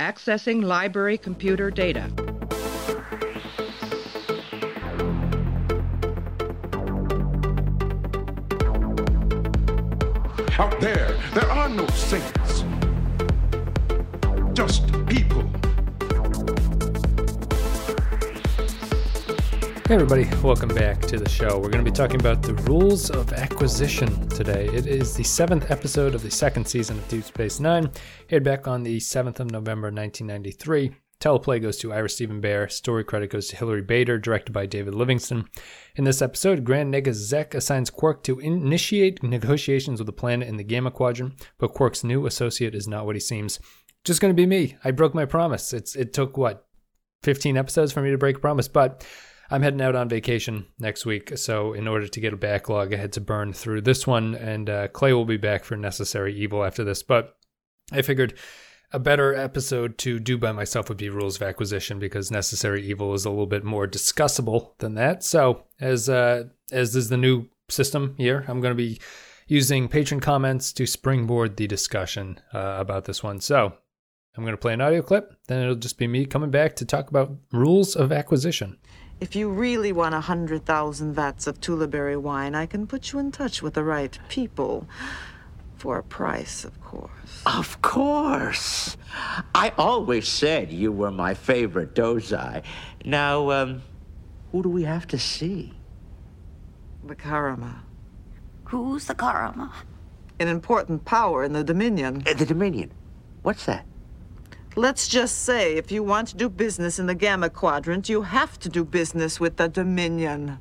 Accessing 0.00 0.64
library 0.64 1.18
computer 1.18 1.70
data. 1.70 2.04
Out 10.58 10.80
there, 10.80 11.14
there 11.34 11.50
are 11.50 11.68
no 11.68 11.86
saints. 11.88 12.64
Just 14.54 14.86
people. 15.06 15.19
Hey, 19.90 19.96
everybody, 19.96 20.28
welcome 20.40 20.68
back 20.68 21.00
to 21.00 21.18
the 21.18 21.28
show. 21.28 21.58
We're 21.58 21.68
going 21.68 21.84
to 21.84 21.90
be 21.90 21.96
talking 21.96 22.20
about 22.20 22.42
the 22.42 22.54
rules 22.54 23.10
of 23.10 23.32
acquisition 23.32 24.28
today. 24.28 24.68
It 24.68 24.86
is 24.86 25.16
the 25.16 25.24
seventh 25.24 25.68
episode 25.68 26.14
of 26.14 26.22
the 26.22 26.30
second 26.30 26.64
season 26.64 26.96
of 26.96 27.08
Deep 27.08 27.24
Space 27.24 27.58
Nine, 27.58 27.90
aired 28.30 28.44
back 28.44 28.68
on 28.68 28.84
the 28.84 28.98
7th 28.98 29.40
of 29.40 29.50
November 29.50 29.88
1993. 29.88 30.92
Teleplay 31.18 31.60
goes 31.60 31.76
to 31.78 31.92
Ira 31.92 32.08
Steven 32.08 32.40
Behr. 32.40 32.70
Story 32.70 33.02
credit 33.02 33.30
goes 33.30 33.48
to 33.48 33.56
Hilary 33.56 33.82
Bader, 33.82 34.16
directed 34.16 34.52
by 34.52 34.64
David 34.64 34.94
Livingston. 34.94 35.48
In 35.96 36.04
this 36.04 36.22
episode, 36.22 36.62
Grand 36.62 36.94
Nagus 36.94 37.14
Zek 37.14 37.52
assigns 37.56 37.90
Quark 37.90 38.22
to 38.22 38.38
initiate 38.38 39.24
negotiations 39.24 39.98
with 39.98 40.06
the 40.06 40.12
planet 40.12 40.46
in 40.46 40.56
the 40.56 40.62
Gamma 40.62 40.92
Quadrant, 40.92 41.34
but 41.58 41.74
Quark's 41.74 42.04
new 42.04 42.26
associate 42.26 42.76
is 42.76 42.86
not 42.86 43.06
what 43.06 43.16
he 43.16 43.20
seems. 43.20 43.58
Just 44.04 44.20
going 44.20 44.30
to 44.30 44.40
be 44.40 44.46
me. 44.46 44.76
I 44.84 44.92
broke 44.92 45.16
my 45.16 45.24
promise. 45.24 45.72
It's 45.72 45.96
It 45.96 46.12
took, 46.12 46.36
what, 46.36 46.68
15 47.24 47.56
episodes 47.56 47.90
for 47.90 48.02
me 48.02 48.12
to 48.12 48.18
break 48.18 48.36
a 48.36 48.40
promise, 48.40 48.68
but 48.68 49.04
I'm 49.52 49.62
heading 49.62 49.82
out 49.82 49.96
on 49.96 50.08
vacation 50.08 50.66
next 50.78 51.04
week. 51.04 51.36
So, 51.36 51.72
in 51.72 51.88
order 51.88 52.06
to 52.06 52.20
get 52.20 52.32
a 52.32 52.36
backlog, 52.36 52.94
I 52.94 52.98
had 52.98 53.12
to 53.14 53.20
burn 53.20 53.52
through 53.52 53.80
this 53.80 54.06
one, 54.06 54.36
and 54.36 54.70
uh, 54.70 54.88
Clay 54.88 55.12
will 55.12 55.24
be 55.24 55.38
back 55.38 55.64
for 55.64 55.76
Necessary 55.76 56.34
Evil 56.36 56.64
after 56.64 56.84
this. 56.84 57.02
But 57.02 57.36
I 57.90 58.02
figured 58.02 58.34
a 58.92 59.00
better 59.00 59.34
episode 59.34 59.98
to 59.98 60.20
do 60.20 60.38
by 60.38 60.52
myself 60.52 60.88
would 60.88 60.98
be 60.98 61.08
Rules 61.08 61.36
of 61.36 61.42
Acquisition 61.42 61.98
because 61.98 62.30
Necessary 62.30 62.86
Evil 62.86 63.12
is 63.12 63.24
a 63.24 63.30
little 63.30 63.46
bit 63.46 63.64
more 63.64 63.88
discussable 63.88 64.78
than 64.78 64.94
that. 64.94 65.24
So, 65.24 65.64
as 65.80 66.08
uh, 66.08 66.44
as 66.70 66.94
is 66.94 67.08
the 67.08 67.16
new 67.16 67.48
system 67.68 68.14
here, 68.18 68.44
I'm 68.46 68.60
going 68.60 68.76
to 68.76 68.82
be 68.82 69.00
using 69.48 69.88
patron 69.88 70.20
comments 70.20 70.72
to 70.74 70.86
springboard 70.86 71.56
the 71.56 71.66
discussion 71.66 72.38
uh, 72.54 72.76
about 72.78 73.04
this 73.06 73.24
one. 73.24 73.40
So, 73.40 73.72
I'm 74.36 74.44
going 74.44 74.52
to 74.52 74.60
play 74.60 74.74
an 74.74 74.80
audio 74.80 75.02
clip, 75.02 75.34
then 75.48 75.60
it'll 75.60 75.74
just 75.74 75.98
be 75.98 76.06
me 76.06 76.24
coming 76.24 76.52
back 76.52 76.76
to 76.76 76.84
talk 76.84 77.10
about 77.10 77.36
Rules 77.50 77.96
of 77.96 78.12
Acquisition. 78.12 78.78
If 79.20 79.36
you 79.36 79.50
really 79.50 79.92
want 79.92 80.14
a 80.14 80.20
hundred 80.20 80.64
thousand 80.64 81.12
vats 81.12 81.46
of 81.46 81.60
Tulaberry 81.60 82.18
wine, 82.20 82.54
I 82.54 82.64
can 82.64 82.86
put 82.86 83.12
you 83.12 83.18
in 83.18 83.30
touch 83.30 83.60
with 83.60 83.74
the 83.74 83.84
right 83.84 84.18
people. 84.28 84.88
For 85.76 85.98
a 85.98 86.02
price, 86.02 86.64
of 86.64 86.80
course. 86.80 87.42
Of 87.46 87.80
course. 87.80 88.96
I 89.54 89.72
always 89.78 90.28
said 90.28 90.72
you 90.72 90.92
were 90.92 91.10
my 91.10 91.34
favorite 91.34 91.94
Dosi. 91.94 92.62
Now, 93.04 93.50
um, 93.50 93.82
who 94.52 94.62
do 94.62 94.68
we 94.68 94.84
have 94.84 95.06
to 95.08 95.18
see? 95.18 95.72
The 97.04 97.16
Karemma. 97.16 97.80
Who's 98.64 99.06
the 99.06 99.14
Karemma? 99.14 99.72
An 100.38 100.48
important 100.48 101.04
power 101.04 101.44
in 101.44 101.52
the 101.52 101.64
Dominion. 101.64 102.22
Uh, 102.26 102.34
the 102.34 102.46
Dominion. 102.46 102.92
What's 103.42 103.64
that? 103.66 103.86
Let's 104.76 105.08
just 105.08 105.42
say 105.42 105.76
if 105.76 105.90
you 105.90 106.04
want 106.04 106.28
to 106.28 106.36
do 106.36 106.48
business 106.48 107.00
in 107.00 107.06
the 107.06 107.14
Gamma 107.14 107.50
Quadrant, 107.50 108.08
you 108.08 108.22
have 108.22 108.56
to 108.60 108.68
do 108.68 108.84
business 108.84 109.40
with 109.40 109.56
the 109.56 109.68
Dominion. 109.68 110.58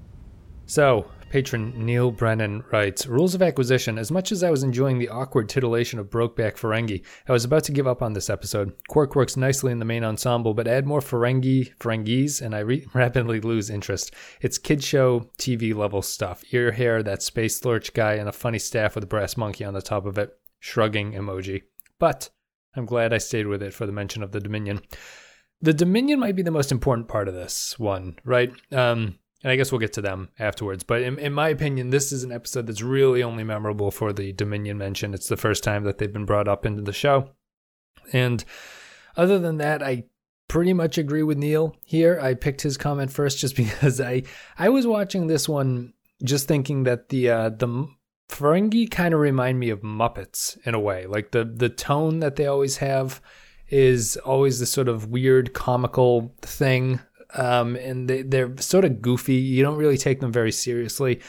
So, 0.66 1.06
patron 1.30 1.74
Neil 1.86 2.10
Brennan 2.10 2.64
writes 2.72 3.06
Rules 3.06 3.36
of 3.36 3.44
Acquisition. 3.44 4.00
As 4.00 4.12
much 4.12 4.32
as 4.32 4.44
I 4.44 4.50
was 4.50 4.64
enjoying 4.64 4.98
the 4.98 5.10
awkward 5.10 5.48
titillation 5.48 6.00
of 6.00 6.10
Brokeback 6.10 6.58
Ferengi, 6.58 7.06
I 7.28 7.32
was 7.32 7.46
about 7.46 7.64
to 7.66 7.72
give 7.72 7.86
up 7.86 8.02
on 8.02 8.14
this 8.14 8.32
episode. 8.32 8.74
Quark 8.88 9.16
works 9.16 9.38
nicely 9.38 9.72
in 9.72 9.78
the 9.78 9.86
main 9.86 10.04
ensemble, 10.04 10.56
but 10.56 10.68
add 10.68 10.88
more 10.88 11.02
Ferengi, 11.02 11.76
Ferengis, 11.78 12.42
and 12.42 12.56
I 12.56 12.60
re- 12.60 12.88
rapidly 12.96 13.40
lose 13.40 13.70
interest. 13.70 14.12
It's 14.42 14.58
kid 14.58 14.84
show 14.84 15.30
TV 15.38 15.76
level 15.76 16.02
stuff. 16.02 16.44
Ear 16.52 16.72
hair, 16.72 17.04
that 17.04 17.22
space 17.22 17.64
lurch 17.64 17.94
guy, 17.94 18.14
and 18.14 18.28
a 18.28 18.32
funny 18.32 18.60
staff 18.60 18.96
with 18.96 19.04
a 19.04 19.08
brass 19.08 19.38
monkey 19.38 19.66
on 19.66 19.76
the 19.76 19.84
top 19.84 20.08
of 20.08 20.18
it. 20.18 20.36
Shrugging 20.60 21.14
emoji. 21.14 21.62
But 22.00 22.30
I'm 22.76 22.86
glad 22.86 23.14
I 23.14 23.18
stayed 23.18 23.48
with 23.48 23.64
it 23.64 23.74
for 23.74 23.86
the 23.86 23.92
mention 23.92 24.24
of 24.24 24.32
the 24.32 24.40
Dominion. 24.40 24.82
The 25.62 25.74
Dominion 25.74 26.20
might 26.20 26.36
be 26.36 26.44
the 26.44 26.52
most 26.52 26.72
important 26.72 27.08
part 27.08 27.28
of 27.28 27.34
this 27.34 27.78
one, 27.78 28.18
right? 28.24 28.52
Um, 28.72 29.20
and 29.44 29.52
I 29.52 29.56
guess 29.56 29.72
we'll 29.72 29.80
get 29.80 29.94
to 29.94 30.02
them 30.02 30.30
afterwards. 30.38 30.84
But 30.84 31.02
in, 31.02 31.18
in, 31.18 31.34
my 31.34 31.50
opinion, 31.50 31.90
this 31.90 32.12
is 32.12 32.24
an 32.24 32.32
episode 32.32 32.68
that's 32.68 32.82
really 32.82 33.24
only 33.24 33.44
memorable 33.44 33.92
for 33.92 34.14
the 34.14 34.34
Dominion 34.34 34.78
mention. 34.78 35.14
It's 35.14 35.28
the 35.28 35.38
first 35.38 35.64
time 35.64 35.84
that 35.84 35.98
they've 35.98 36.12
been 36.12 36.26
brought 36.26 36.48
up 36.48 36.66
into 36.66 36.82
the 36.82 36.94
show. 36.94 37.32
And 38.14 38.44
other 39.16 39.40
than 39.40 39.58
that, 39.58 39.82
I 39.82 40.06
pretty 40.48 40.74
much 40.74 40.98
agree 40.98 41.24
with 41.24 41.38
Neil 41.38 41.76
here. 41.84 42.20
I 42.22 42.34
picked 42.34 42.62
his 42.62 42.78
comment 42.78 43.12
first 43.12 43.40
just 43.40 43.56
because 43.58 44.02
I 44.02 44.24
I 44.58 44.70
was 44.70 44.86
watching 44.86 45.28
this 45.28 45.48
one 45.48 45.94
just 46.24 46.48
thinking 46.48 46.84
that 46.84 47.10
the 47.10 47.30
uh, 47.30 47.50
the 47.50 47.88
Ferengi 48.30 48.90
kind 48.90 49.14
of 49.14 49.20
remind 49.20 49.60
me 49.60 49.70
of 49.70 49.82
Muppets 49.82 50.58
in 50.66 50.76
a 50.76 50.80
way. 50.80 51.06
Like 51.06 51.32
the 51.32 51.44
the 51.44 51.70
tone 51.70 52.20
that 52.20 52.36
they 52.36 52.46
always 52.46 52.78
have 52.78 53.22
is 53.68 54.18
always 54.18 54.60
this 54.60 54.72
sort 54.72 54.88
of 54.88 55.08
weird 55.08 55.54
comical 55.54 56.34
thing 56.42 57.00
um, 57.36 57.76
and 57.76 58.10
they, 58.10 58.22
they're 58.24 58.56
sort 58.58 58.86
of 58.86 59.02
goofy. 59.02 59.36
You 59.36 59.64
don't 59.64 59.78
really 59.78 59.98
take 59.98 60.20
them 60.20 60.32
very 60.32 60.52
seriously. 60.52 61.20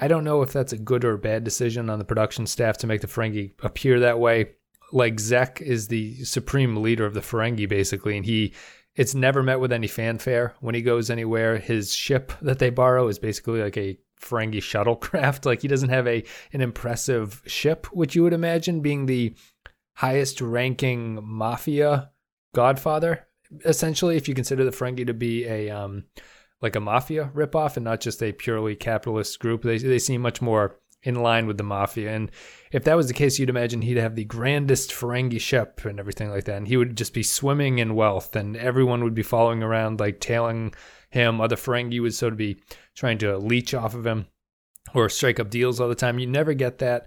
I 0.00 0.08
don't 0.08 0.24
know 0.24 0.42
if 0.42 0.52
that's 0.52 0.72
a 0.72 0.78
good 0.78 1.04
or 1.04 1.16
bad 1.16 1.44
decision 1.44 1.90
on 1.90 1.98
the 1.98 2.04
production 2.04 2.46
staff 2.46 2.78
to 2.78 2.86
make 2.86 3.02
the 3.02 3.06
Ferengi 3.06 3.52
appear 3.62 4.00
that 4.00 4.18
way. 4.18 4.52
Like 4.92 5.20
Zek 5.20 5.60
is 5.60 5.88
the 5.88 6.24
supreme 6.24 6.76
leader 6.76 7.04
of 7.04 7.14
the 7.14 7.20
Ferengi, 7.20 7.68
basically, 7.68 8.16
and 8.16 8.24
he 8.24 8.54
it's 8.96 9.14
never 9.14 9.42
met 9.42 9.60
with 9.60 9.72
any 9.72 9.86
fanfare 9.86 10.54
when 10.60 10.74
he 10.74 10.82
goes 10.82 11.10
anywhere. 11.10 11.58
His 11.58 11.94
ship 11.94 12.32
that 12.42 12.58
they 12.58 12.70
borrow 12.70 13.06
is 13.08 13.18
basically 13.18 13.62
like 13.62 13.76
a 13.76 13.98
Ferengi 14.20 14.60
shuttlecraft. 14.60 15.44
Like 15.50 15.62
he 15.62 15.68
doesn't 15.68 15.88
have 15.88 16.06
a 16.06 16.24
an 16.52 16.60
impressive 16.60 17.42
ship, 17.46 17.86
which 17.86 18.14
you 18.14 18.22
would 18.22 18.32
imagine 18.32 18.80
being 18.80 19.06
the 19.06 19.34
highest 19.94 20.40
ranking 20.40 21.18
mafia 21.22 22.10
godfather 22.54 23.26
essentially, 23.64 24.16
if 24.16 24.28
you 24.28 24.34
consider 24.34 24.64
the 24.64 24.70
Ferengi 24.70 25.06
to 25.06 25.14
be 25.14 25.46
a 25.46 25.70
um, 25.70 26.04
like 26.60 26.76
a 26.76 26.80
mafia 26.80 27.30
ripoff 27.34 27.76
and 27.76 27.84
not 27.84 28.00
just 28.00 28.22
a 28.22 28.32
purely 28.32 28.76
capitalist 28.76 29.38
group, 29.40 29.62
they 29.62 29.78
they 29.78 29.98
seem 29.98 30.20
much 30.20 30.40
more 30.40 30.76
in 31.02 31.14
line 31.14 31.46
with 31.46 31.56
the 31.56 31.64
mafia. 31.64 32.10
And 32.10 32.30
if 32.72 32.84
that 32.84 32.96
was 32.96 33.08
the 33.08 33.14
case, 33.14 33.38
you'd 33.38 33.48
imagine 33.48 33.80
he'd 33.80 33.96
have 33.96 34.16
the 34.16 34.24
grandest 34.24 34.90
Ferengi 34.90 35.40
ship 35.40 35.84
and 35.86 35.98
everything 35.98 36.30
like 36.30 36.44
that, 36.44 36.58
and 36.58 36.68
he 36.68 36.76
would 36.76 36.96
just 36.96 37.14
be 37.14 37.22
swimming 37.22 37.78
in 37.78 37.94
wealth, 37.94 38.36
and 38.36 38.56
everyone 38.56 39.02
would 39.04 39.14
be 39.14 39.22
following 39.22 39.62
around 39.62 40.00
like 40.00 40.20
tailing 40.20 40.74
him. 41.10 41.40
Other 41.40 41.56
Ferengi 41.56 42.00
would 42.00 42.14
sort 42.14 42.32
of 42.32 42.38
be 42.38 42.60
trying 42.94 43.18
to 43.18 43.36
leech 43.38 43.74
off 43.74 43.94
of 43.94 44.06
him 44.06 44.26
or 44.94 45.08
strike 45.08 45.38
up 45.38 45.50
deals 45.50 45.80
all 45.80 45.88
the 45.88 45.94
time. 45.94 46.18
You 46.18 46.26
never 46.26 46.54
get 46.54 46.78
that 46.78 47.06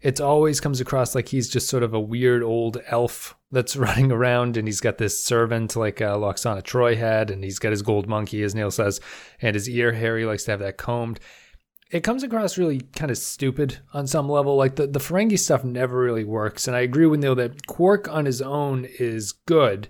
it 0.00 0.20
always 0.20 0.60
comes 0.60 0.80
across 0.80 1.14
like 1.14 1.28
he's 1.28 1.48
just 1.48 1.68
sort 1.68 1.82
of 1.82 1.92
a 1.92 2.00
weird 2.00 2.42
old 2.42 2.78
elf 2.86 3.36
that's 3.50 3.76
running 3.76 4.12
around 4.12 4.56
and 4.56 4.68
he's 4.68 4.80
got 4.80 4.98
this 4.98 5.22
servant 5.22 5.76
like 5.76 6.00
uh, 6.00 6.16
Lwaxana 6.16 6.62
Troi 6.62 6.96
had 6.96 7.30
and 7.30 7.42
he's 7.42 7.58
got 7.58 7.72
his 7.72 7.82
gold 7.82 8.08
monkey 8.08 8.42
as 8.42 8.54
Neil 8.54 8.70
says 8.70 9.00
and 9.40 9.54
his 9.54 9.68
ear 9.68 9.92
hair 9.92 10.18
he 10.18 10.24
likes 10.24 10.44
to 10.44 10.52
have 10.52 10.60
that 10.60 10.78
combed 10.78 11.20
it 11.90 12.04
comes 12.04 12.22
across 12.22 12.58
really 12.58 12.80
kind 12.80 13.10
of 13.10 13.16
stupid 13.16 13.78
on 13.94 14.06
some 14.06 14.28
level 14.28 14.56
like 14.56 14.76
the, 14.76 14.86
the 14.86 14.98
Ferengi 14.98 15.38
stuff 15.38 15.64
never 15.64 15.98
really 15.98 16.24
works 16.24 16.68
and 16.68 16.76
I 16.76 16.80
agree 16.80 17.06
with 17.06 17.20
Neil 17.20 17.34
that 17.36 17.66
Quark 17.66 18.08
on 18.08 18.26
his 18.26 18.42
own 18.42 18.86
is 18.98 19.32
good 19.32 19.88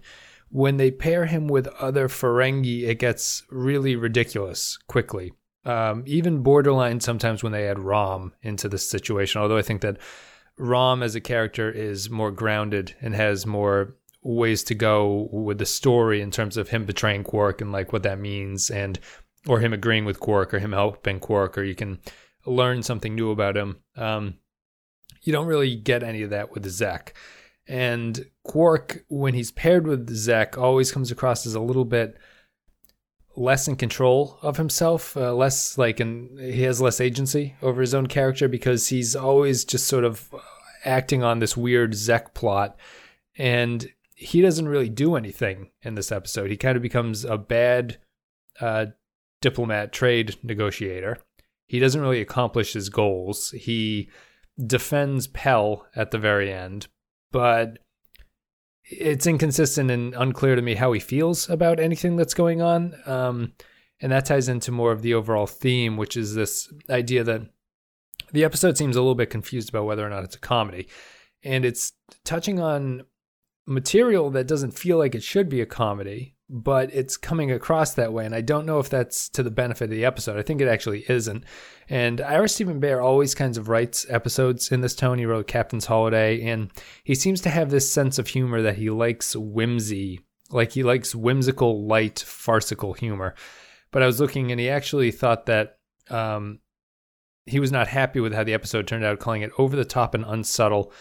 when 0.51 0.77
they 0.77 0.91
pair 0.91 1.27
him 1.27 1.49
with 1.49 1.67
other 1.79 2.09
Ferengi 2.09 2.89
it 2.89 2.99
gets 2.99 3.45
really 3.51 3.97
ridiculous 3.97 4.79
quickly 4.87 5.33
um, 5.69 6.03
even 6.07 6.43
borderline 6.43 7.01
sometimes 7.01 7.43
when 7.43 7.53
they 7.53 7.69
add 7.69 7.79
Rom 7.79 8.33
into 8.43 8.69
the 8.69 8.79
situation. 8.79 9.41
Although 9.41 9.59
I 9.59 9.63
think 9.63 9.83
that 9.83 9.99
Rom 10.57 11.03
as 11.03 11.15
a 11.15 11.21
character 11.21 11.71
is 11.71 12.09
more 12.09 12.31
grounded 12.31 12.95
and 13.01 13.15
has 13.15 13.47
more 13.47 13.95
ways 14.23 14.65
to 14.65 14.75
go 14.75 15.29
with 15.31 15.59
the 15.59 15.67
story 15.67 16.21
in 16.21 16.31
terms 16.31 16.57
of 16.57 16.71
him 16.71 16.87
betraying 16.87 17.23
Quark 17.23 17.61
and 17.61 17.71
like 17.71 17.93
what 17.93 18.03
that 18.03 18.19
means, 18.19 18.71
and 18.71 18.99
or 19.47 19.61
him 19.61 19.73
agreeing 19.73 20.07
with 20.07 20.21
Quark 20.21 20.55
or 20.55 20.59
him 20.59 20.73
helping 20.73 21.21
Quark, 21.21 21.59
or 21.59 21.63
you 21.63 21.75
can 21.75 21.99
learn 22.47 22.83
something 22.83 23.15
new 23.15 23.31
about 23.31 23.57
him. 23.57 23.77
Um, 23.95 24.39
you 25.23 25.33
don't 25.33 25.47
really 25.47 25.77
get 25.77 26.03
any 26.03 26.23
of 26.23 26.31
that 26.31 26.53
with 26.53 26.67
Zek. 26.67 27.15
And 27.69 28.25
Quark, 28.45 29.05
when 29.09 29.35
he's 29.35 29.51
paired 29.53 29.87
with 29.87 30.09
Zek, 30.11 30.57
always 30.57 30.91
comes 30.91 31.11
across 31.11 31.47
as 31.47 31.55
a 31.55 31.61
little 31.61 31.85
bit 31.85 32.17
less 33.37 33.69
in 33.69 33.77
control 33.77 34.39
of 34.43 34.57
himself, 34.57 35.17
uh, 35.17 35.35
less 35.35 35.79
like, 35.79 36.01
and 36.01 36.39
he 36.41 36.63
has 36.63 36.81
less 36.81 37.01
agency 37.01 37.55
over 37.63 37.81
his 37.81 37.95
own 37.95 38.07
character 38.07 38.49
because 38.49 38.89
he's 38.89 39.15
always 39.15 39.65
just 39.65 39.87
sort 39.87 40.05
of 40.05 40.35
acting 40.85 41.23
on 41.23 41.39
this 41.39 41.57
weird 41.57 41.95
Zek 41.95 42.35
plot, 42.35 42.77
and 43.37 43.89
he 44.15 44.41
doesn't 44.41 44.69
really 44.69 44.89
do 44.89 45.15
anything 45.15 45.71
in 45.83 45.95
this 45.95 46.11
episode. 46.11 46.51
He 46.51 46.57
kind 46.57 46.77
of 46.77 46.83
becomes 46.83 47.25
a 47.25 47.39
bad 47.39 47.99
uh, 48.61 48.87
diplomat, 49.41 49.93
trade 49.93 50.37
negotiator. 50.43 51.19
He 51.69 51.79
doesn't 51.79 52.01
really 52.01 52.21
accomplish 52.21 52.73
his 52.73 52.89
goals. 52.89 53.51
He 53.53 54.09
defends 54.67 55.29
Pel 55.29 55.87
at 55.95 56.11
the 56.11 56.19
very 56.19 56.53
end, 56.53 56.89
but 57.33 57.79
it's 58.85 59.27
inconsistent 59.27 59.91
and 59.91 60.15
unclear 60.15 60.57
to 60.57 60.63
me 60.63 60.75
how 60.75 60.93
he 60.93 61.01
feels 61.01 61.49
about 61.51 61.79
anything 61.79 62.17
that's 62.17 62.35
going 62.35 62.63
on. 62.63 62.95
Um, 63.07 63.53
and 64.01 64.13
that 64.13 64.27
ties 64.27 64.49
into 64.49 64.73
more 64.73 64.93
of 64.93 65.03
the 65.03 65.15
overall 65.15 65.47
theme, 65.47 65.97
which 65.97 66.17
is 66.17 66.35
this 66.35 66.73
idea 66.89 67.25
that 67.25 67.43
the 68.33 68.45
episode 68.45 68.79
seems 68.79 68.97
a 68.97 69.01
little 69.01 69.15
bit 69.15 69.31
confused 69.31 69.69
about 69.69 69.87
whether 69.87 70.07
or 70.07 70.11
not 70.11 70.25
it's 70.25 70.37
a 70.37 70.41
comedy. 70.41 70.89
And 71.43 71.65
it's 71.65 71.93
touching 72.25 72.61
on 72.61 73.03
material 73.67 74.31
that 74.31 74.47
doesn't 74.47 74.79
feel 74.79 74.99
like 74.99 75.15
it 75.15 75.23
should 75.23 75.49
be 75.49 75.61
a 75.61 75.67
comedy, 75.67 76.35
but 76.51 76.93
it's 76.95 77.17
coming 77.17 77.53
across 77.53 77.95
that 77.95 78.13
way. 78.13 78.25
And 78.25 78.35
I 78.35 78.41
don't 78.41 78.65
know 78.65 78.79
if 78.79 78.89
that's 78.89 79.29
to 79.31 79.43
the 79.43 79.51
benefit 79.51 79.85
of 79.85 79.91
the 79.91 80.05
episode. 80.05 80.39
I 80.39 80.43
think 80.43 80.61
it 80.61 80.69
actually 80.69 81.05
isn't. 81.09 81.45
And 81.89 82.21
Ira 82.21 82.49
Steven 82.49 82.81
Behr 82.81 83.03
always 83.03 83.35
kinds 83.35 83.59
of 83.59 83.69
writes 83.69 84.07
episodes 84.09 84.73
in 84.73 84.81
this 84.81 84.95
tone. 84.95 85.19
He 85.19 85.27
wrote 85.27 85.47
Captain's 85.47 85.87
Holiday, 85.87 86.43
and 86.47 86.71
he 87.05 87.15
seems 87.15 87.41
to 87.43 87.51
have 87.51 87.71
this 87.71 87.93
sense 87.93 88.19
of 88.19 88.29
humor 88.29 88.63
that 88.63 88.77
he 88.77 88.89
likes 88.89 89.37
whimsy, 89.37 90.21
like 90.51 90.73
he 90.73 90.83
likes 90.83 91.15
whimsical, 91.15 91.87
light, 91.87 92.19
farcical 92.21 92.95
humor. 92.95 93.35
But 93.91 94.03
I 94.03 94.07
was 94.07 94.21
looking, 94.21 94.51
and 94.51 94.61
he 94.61 94.71
actually 94.71 95.11
thought 95.11 95.47
that 95.47 95.79
um, 96.11 96.61
he 97.45 97.61
was 97.61 97.73
not 97.73 97.89
happy 97.89 98.21
with 98.21 98.33
how 98.33 98.45
the 98.45 98.55
episode 98.55 98.87
turned 98.87 99.05
out, 99.05 99.19
calling 99.19 99.43
it 99.43 99.51
over 99.59 99.77
the 99.77 99.85
top 99.85 100.15
and 100.15 100.25
unsubtle. 100.27 100.93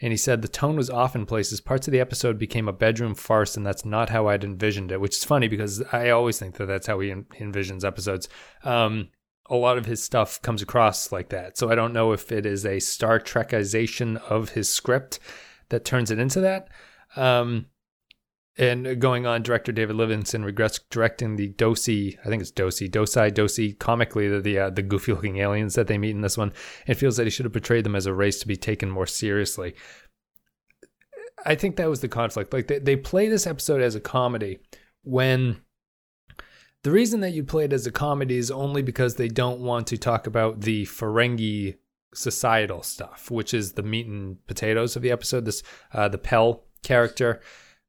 And 0.00 0.12
he 0.12 0.16
said 0.16 0.42
the 0.42 0.48
tone 0.48 0.76
was 0.76 0.90
off 0.90 1.16
in 1.16 1.24
places. 1.24 1.60
Parts 1.60 1.88
of 1.88 1.92
the 1.92 2.00
episode 2.00 2.38
became 2.38 2.68
a 2.68 2.72
bedroom 2.72 3.14
farce, 3.14 3.56
and 3.56 3.64
that's 3.64 3.84
not 3.84 4.10
how 4.10 4.28
I'd 4.28 4.44
envisioned 4.44 4.92
it, 4.92 5.00
which 5.00 5.16
is 5.16 5.24
funny 5.24 5.48
because 5.48 5.82
I 5.92 6.10
always 6.10 6.38
think 6.38 6.56
that 6.56 6.66
that's 6.66 6.86
how 6.86 7.00
he 7.00 7.08
envisions 7.10 7.84
episodes. 7.84 8.28
Um, 8.62 9.08
a 9.48 9.56
lot 9.56 9.78
of 9.78 9.86
his 9.86 10.02
stuff 10.02 10.42
comes 10.42 10.60
across 10.60 11.12
like 11.12 11.30
that. 11.30 11.56
So 11.56 11.70
I 11.70 11.74
don't 11.74 11.92
know 11.92 12.12
if 12.12 12.30
it 12.30 12.44
is 12.44 12.66
a 12.66 12.80
Star 12.80 13.18
Trekization 13.18 14.18
of 14.28 14.50
his 14.50 14.68
script 14.68 15.18
that 15.68 15.84
turns 15.84 16.10
it 16.10 16.18
into 16.18 16.40
that. 16.40 16.68
Um, 17.14 17.66
and 18.58 19.00
going 19.00 19.26
on, 19.26 19.42
director 19.42 19.72
David 19.72 19.96
Livingston 19.96 20.44
regrets 20.44 20.80
directing 20.90 21.36
the 21.36 21.52
Dosi, 21.52 22.16
I 22.24 22.28
think 22.28 22.40
it's 22.40 22.52
Dosi, 22.52 22.90
Dosi, 22.90 23.78
comically 23.78 24.28
the 24.28 24.40
the, 24.40 24.58
uh, 24.58 24.70
the 24.70 24.82
goofy 24.82 25.12
looking 25.12 25.38
aliens 25.38 25.74
that 25.74 25.88
they 25.88 25.98
meet 25.98 26.14
in 26.14 26.22
this 26.22 26.38
one, 26.38 26.52
and 26.86 26.96
feels 26.96 27.16
that 27.16 27.24
he 27.24 27.30
should 27.30 27.44
have 27.44 27.52
portrayed 27.52 27.84
them 27.84 27.96
as 27.96 28.06
a 28.06 28.14
race 28.14 28.40
to 28.40 28.48
be 28.48 28.56
taken 28.56 28.90
more 28.90 29.06
seriously. 29.06 29.74
I 31.44 31.54
think 31.54 31.76
that 31.76 31.90
was 31.90 32.00
the 32.00 32.08
conflict. 32.08 32.52
Like 32.52 32.66
they, 32.66 32.78
they 32.78 32.96
play 32.96 33.28
this 33.28 33.46
episode 33.46 33.82
as 33.82 33.94
a 33.94 34.00
comedy 34.00 34.58
when 35.02 35.60
the 36.82 36.90
reason 36.90 37.20
that 37.20 37.32
you 37.32 37.44
play 37.44 37.64
it 37.64 37.72
as 37.72 37.86
a 37.86 37.92
comedy 37.92 38.36
is 38.36 38.50
only 38.50 38.82
because 38.82 39.16
they 39.16 39.28
don't 39.28 39.60
want 39.60 39.86
to 39.88 39.98
talk 39.98 40.26
about 40.26 40.62
the 40.62 40.86
Ferengi 40.86 41.76
societal 42.14 42.82
stuff, 42.82 43.30
which 43.30 43.52
is 43.52 43.72
the 43.72 43.82
meat 43.82 44.06
and 44.06 44.44
potatoes 44.46 44.96
of 44.96 45.02
the 45.02 45.10
episode. 45.10 45.44
This 45.44 45.62
uh, 45.92 46.08
the 46.08 46.18
Pel 46.18 46.64
character 46.82 47.40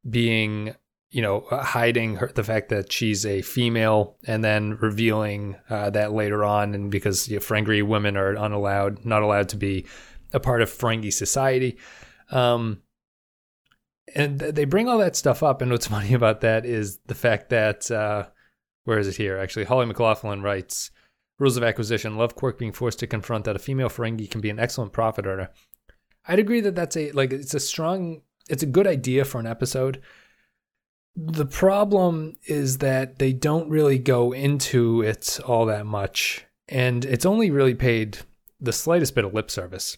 being 0.09 0.75
you 1.09 1.21
know 1.21 1.45
hiding 1.49 2.15
her, 2.15 2.31
the 2.33 2.43
fact 2.43 2.69
that 2.69 2.91
she's 2.91 3.25
a 3.25 3.41
female 3.41 4.17
and 4.25 4.43
then 4.43 4.77
revealing 4.81 5.55
uh, 5.69 5.89
that 5.89 6.13
later 6.13 6.43
on 6.43 6.73
and 6.73 6.91
because 6.91 7.27
you 7.29 7.39
know, 7.39 7.85
women 7.85 8.17
are 8.17 8.33
unallowed 8.33 9.05
not 9.05 9.21
allowed 9.21 9.49
to 9.49 9.57
be 9.57 9.85
a 10.33 10.39
part 10.39 10.61
of 10.61 10.69
Ferengi 10.69 11.11
society. 11.11 11.77
Um, 12.31 12.81
and 14.15 14.39
they 14.39 14.65
bring 14.65 14.89
all 14.89 14.97
that 14.97 15.15
stuff 15.15 15.43
up 15.43 15.61
and 15.61 15.71
what's 15.71 15.87
funny 15.97 16.13
about 16.13 16.41
that 16.41 16.65
is 16.65 16.99
the 17.07 17.15
fact 17.15 17.49
that 17.49 17.89
uh, 17.89 18.27
where 18.83 18.99
is 18.99 19.07
it 19.07 19.15
here? 19.15 19.37
Actually 19.37 19.65
Holly 19.65 19.85
McLaughlin 19.85 20.41
writes 20.41 20.91
rules 21.39 21.57
of 21.57 21.63
acquisition. 21.63 22.17
Love 22.17 22.35
Quark 22.35 22.57
being 22.57 22.73
forced 22.73 22.99
to 22.99 23.07
confront 23.07 23.45
that 23.45 23.55
a 23.55 23.59
female 23.59 23.89
Ferengi 23.89 24.29
can 24.29 24.41
be 24.41 24.49
an 24.49 24.59
excellent 24.59 24.91
profit 24.91 25.25
earner. 25.25 25.51
I'd 26.27 26.39
agree 26.39 26.61
that 26.61 26.75
that's 26.75 26.97
a 26.97 27.11
like 27.11 27.31
it's 27.31 27.53
a 27.53 27.59
strong 27.59 28.21
it's 28.49 28.63
a 28.63 28.67
good 28.67 28.87
idea 28.87 29.25
for 29.25 29.39
an 29.39 29.47
episode. 29.47 30.01
The 31.15 31.45
problem 31.45 32.35
is 32.45 32.77
that 32.79 33.17
they 33.17 33.33
don't 33.33 33.69
really 33.69 33.97
go 33.97 34.31
into 34.31 35.01
it 35.01 35.39
all 35.45 35.65
that 35.65 35.85
much, 35.85 36.45
and 36.69 37.03
it's 37.05 37.25
only 37.25 37.49
really 37.49 37.75
paid 37.75 38.19
the 38.59 38.73
slightest 38.73 39.15
bit 39.15 39.25
of 39.25 39.33
lip 39.33 39.49
service. 39.49 39.97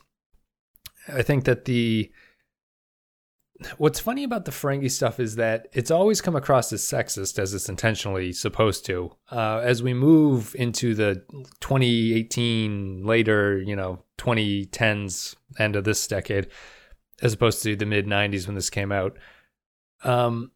I 1.08 1.22
think 1.22 1.46
that 1.46 1.66
the 1.66 2.12
what's 3.78 4.00
funny 4.00 4.24
about 4.24 4.46
the 4.46 4.52
Ferengi 4.52 4.90
stuff 4.90 5.20
is 5.20 5.36
that 5.36 5.68
it's 5.74 5.92
always 5.92 6.22
come 6.22 6.36
across 6.36 6.72
as 6.72 6.82
sexist 6.82 7.38
as 7.38 7.54
it's 7.54 7.68
intentionally 7.68 8.32
supposed 8.32 8.86
to. 8.86 9.12
Uh, 9.32 9.60
as 9.64 9.84
we 9.84 9.94
move 9.94 10.56
into 10.58 10.96
the 10.96 11.24
2018 11.60 13.04
later, 13.06 13.62
you 13.62 13.76
know, 13.76 14.04
2010s 14.18 15.36
end 15.58 15.76
of 15.76 15.84
this 15.84 16.08
decade, 16.08 16.48
as 17.22 17.34
opposed 17.34 17.64
to 17.64 17.76
the 17.76 17.86
mid 17.86 18.06
90s 18.06 18.48
when 18.48 18.56
this 18.56 18.70
came 18.70 18.92
out. 18.92 19.18
Um, 20.04 20.52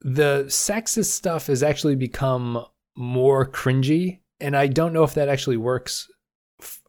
the 0.00 0.44
sexist 0.48 1.10
stuff 1.10 1.46
has 1.46 1.62
actually 1.62 1.96
become 1.96 2.64
more 2.96 3.48
cringy, 3.48 4.20
and 4.40 4.56
I 4.56 4.66
don't 4.66 4.92
know 4.92 5.04
if 5.04 5.14
that 5.14 5.28
actually 5.28 5.56
works. 5.56 6.10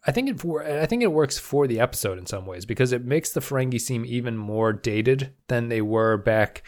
I 0.05 0.11
think 0.11 0.29
it 0.29 0.39
for 0.39 0.63
I 0.63 0.85
think 0.85 1.03
it 1.03 1.11
works 1.11 1.37
for 1.37 1.67
the 1.67 1.79
episode 1.79 2.17
in 2.17 2.25
some 2.25 2.45
ways 2.45 2.65
because 2.65 2.91
it 2.91 3.05
makes 3.05 3.31
the 3.31 3.39
Ferengi 3.39 3.79
seem 3.79 4.05
even 4.05 4.37
more 4.37 4.73
dated 4.73 5.33
than 5.47 5.69
they 5.69 5.81
were 5.81 6.17
back 6.17 6.63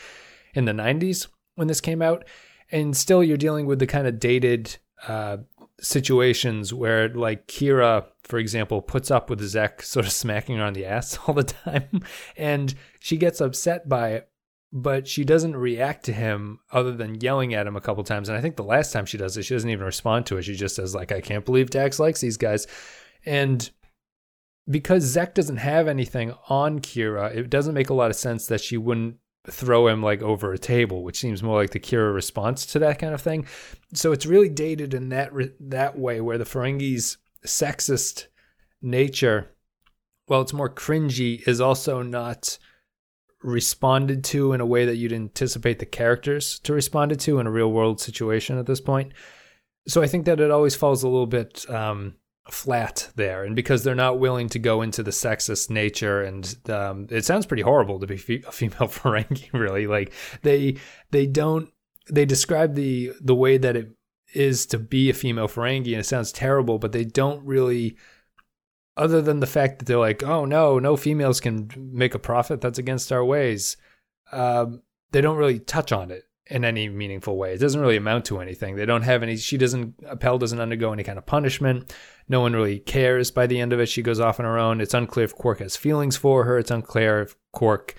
in 0.54 0.66
the 0.66 0.72
90s 0.72 1.28
when 1.56 1.68
this 1.68 1.82
came 1.82 2.02
out, 2.02 2.26
and 2.72 2.96
still 2.96 3.24
you're 3.24 3.38
dealing 3.38 3.66
with 3.66 3.80
the 3.80 3.88
kind 3.88 4.08
of 4.08 4.20
dated 4.20 4.78
uh, 5.08 5.38
situations 5.80 6.74
where 6.74 7.10
like 7.10 7.48
Kira, 7.48 8.06
for 8.24 8.40
example, 8.40 8.82
puts 8.82 9.12
up 9.12 9.30
with 9.30 9.42
Zek 9.42 9.82
sort 9.82 10.06
of 10.06 10.12
smacking 10.24 10.58
her 10.58 10.64
on 10.64 10.74
the 10.74 10.86
ass 10.86 11.18
all 11.28 11.34
the 11.34 11.44
time 11.44 12.02
and 12.38 12.74
she 13.00 13.18
gets 13.18 13.42
upset 13.42 13.88
by 13.88 14.10
it, 14.14 14.30
but 14.72 15.08
she 15.08 15.24
doesn't 15.24 15.56
react 15.56 16.06
to 16.06 16.14
him 16.14 16.60
other 16.72 16.92
than 16.92 17.22
yelling 17.22 17.54
at 17.54 17.68
him 17.68 17.76
a 17.76 17.82
couple 17.82 18.04
times. 18.04 18.30
And 18.30 18.38
I 18.38 18.42
think 18.42 18.56
the 18.56 18.64
last 18.64 18.92
time 18.92 19.06
she 19.06 19.18
does 19.18 19.38
it, 19.38 19.44
she 19.44 19.54
doesn't 19.54 19.70
even 19.70 19.86
respond 19.86 20.26
to 20.28 20.38
it. 20.38 20.44
She 20.44 20.56
just 20.56 20.76
says 20.76 20.96
like, 20.96 21.12
I 21.12 21.22
can't 21.22 21.46
believe 21.46 21.70
Dax 21.70 22.00
likes 22.00 22.22
these 22.22 22.38
guys. 22.38 22.68
And 23.26 23.70
because 24.70 25.04
Zek 25.04 25.36
doesn't 25.36 25.58
have 25.58 25.88
anything 25.88 26.34
on 26.50 26.80
Kira, 26.80 27.36
it 27.36 27.50
doesn't 27.50 27.74
make 27.74 27.90
a 27.90 27.94
lot 27.94 28.10
of 28.10 28.16
sense 28.16 28.48
that 28.48 28.62
she 28.62 28.78
wouldn't 28.78 29.18
throw 29.50 29.88
him 29.88 30.02
like 30.02 30.22
over 30.22 30.54
a 30.54 30.58
table, 30.58 31.04
which 31.04 31.20
seems 31.20 31.44
more 31.44 31.62
like 31.62 31.72
the 31.72 31.80
Kira 31.80 32.14
response 32.14 32.66
to 32.68 32.80
that 32.80 33.00
kind 33.00 33.14
of 33.14 33.22
thing. 33.22 33.46
So 33.94 34.12
it's 34.12 34.26
really 34.26 34.50
dated 34.50 34.94
in 34.94 35.10
that 35.10 35.32
that 35.60 35.98
way, 35.98 36.22
where 36.22 36.38
the 36.38 36.46
Ferengi's 36.46 37.18
sexist 37.46 38.28
nature, 38.82 39.52
while 40.26 40.42
it's 40.42 40.54
more 40.54 40.70
cringy, 40.70 41.48
is 41.48 41.62
also 41.62 42.02
not 42.02 42.58
responded 43.44 44.24
to 44.24 44.54
in 44.54 44.62
a 44.62 44.66
way 44.66 44.86
that 44.86 44.96
you'd 44.96 45.14
anticipate 45.14 45.78
the 45.80 45.86
characters 45.86 46.60
to 46.60 46.74
respond 46.74 47.18
to 47.20 47.40
in 47.40 47.46
a 47.46 47.52
real 47.52 47.72
world 47.72 48.02
situation 48.02 48.58
at 48.58 48.66
this 48.66 48.82
point. 48.82 49.12
So 49.88 50.02
I 50.02 50.08
think 50.08 50.26
that 50.26 50.40
it 50.40 50.50
always 50.50 50.76
falls 50.76 51.04
a 51.04 51.08
little 51.08 51.28
bit 51.28 51.70
um, 51.70 52.16
flat 52.50 53.10
there. 53.16 53.44
And 53.44 53.56
because 53.56 53.84
they're 53.84 53.96
not 53.96 54.20
willing 54.20 54.50
to 54.50 54.60
go 54.60 54.82
into 54.82 55.02
the 55.04 55.12
sexist 55.12 55.70
nature 55.70 56.22
and 56.22 56.56
um, 56.70 57.08
it 57.10 57.26
sounds 57.26 57.46
pretty 57.46 57.64
horrible 57.64 58.00
to 58.00 58.08
be 58.08 58.18
fe- 58.18 58.44
a 58.48 58.52
female 58.52 58.78
Ferengi 58.88 59.52
really. 59.54 59.88
Like 59.88 60.14
they 60.42 60.78
they 61.12 61.26
don't 61.26 61.72
they 62.10 62.26
describe 62.26 62.76
the 62.76 63.14
the 63.22 63.36
way 63.36 63.58
that 63.58 63.76
it 63.76 63.92
is 64.34 64.66
to 64.68 64.78
be 64.80 65.10
a 65.10 65.14
female 65.14 65.48
Ferengi 65.48 65.92
and 65.92 66.02
it 66.02 66.06
sounds 66.06 66.32
terrible 66.32 66.78
but 66.78 66.92
they 66.92 67.06
don't 67.06 67.44
really 67.46 67.96
other 68.98 69.22
than 69.22 69.40
the 69.40 69.48
fact 69.48 69.80
that 69.80 69.86
they're 69.86 69.98
like 69.98 70.24
oh 70.24 70.46
no 70.46 70.78
no 70.78 70.96
females 70.96 71.40
can 71.40 71.70
make 71.76 72.14
a 72.14 72.20
profit. 72.20 72.62
That's 72.62 72.80
against 72.80 73.12
our 73.12 73.26
ways 73.26 73.78
um, 74.32 74.82
they 75.12 75.22
don't 75.22 75.38
really 75.38 75.60
touch 75.60 75.92
on 75.92 76.12
it 76.12 76.24
in 76.48 76.64
any 76.64 76.90
meaningful 76.90 77.38
way. 77.38 77.54
It 77.54 77.60
doesn't 77.60 77.80
really 77.80 77.98
amount 77.98 78.26
to 78.26 78.40
anything. 78.40 78.76
They 78.76 78.86
don't 78.86 79.02
have 79.02 79.24
any. 79.24 79.38
She 79.38 79.58
doesn't. 79.58 80.20
Pel 80.20 80.38
doesn't 80.38 80.60
undergo 80.60 80.94
any 80.94 81.04
kind 81.04 81.18
of 81.18 81.26
punishment. 81.26 81.94
No 82.28 82.42
one 82.42 82.54
really 82.54 82.80
cares 82.80 83.32
by 83.32 83.48
the 83.48 83.60
end 83.60 83.74
of 83.74 83.80
it. 83.80 83.88
She 83.88 84.02
goes 84.02 84.20
off 84.20 84.40
on 84.40 84.46
her 84.46 84.60
own. 84.60 84.82
It's 84.82 84.94
unclear 84.94 85.26
if 85.26 85.36
Quark 85.36 85.60
has 85.60 85.76
feelings 85.76 86.18
for 86.18 86.44
her. 86.44 86.58
It's 86.58 86.72
unclear 86.72 87.22
if 87.22 87.36
Quark 87.52 87.96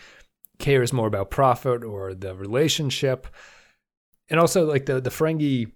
cares 0.59 0.93
more 0.93 1.09
about 1.09 1.31
profit 1.31 1.85
or 1.85 2.15
the 2.15 2.35
relationship. 2.35 3.27
And 4.31 4.39
also, 4.39 4.65
like 4.65 4.87
the 4.87 5.01
the 5.01 5.11
Ferengi 5.11 5.73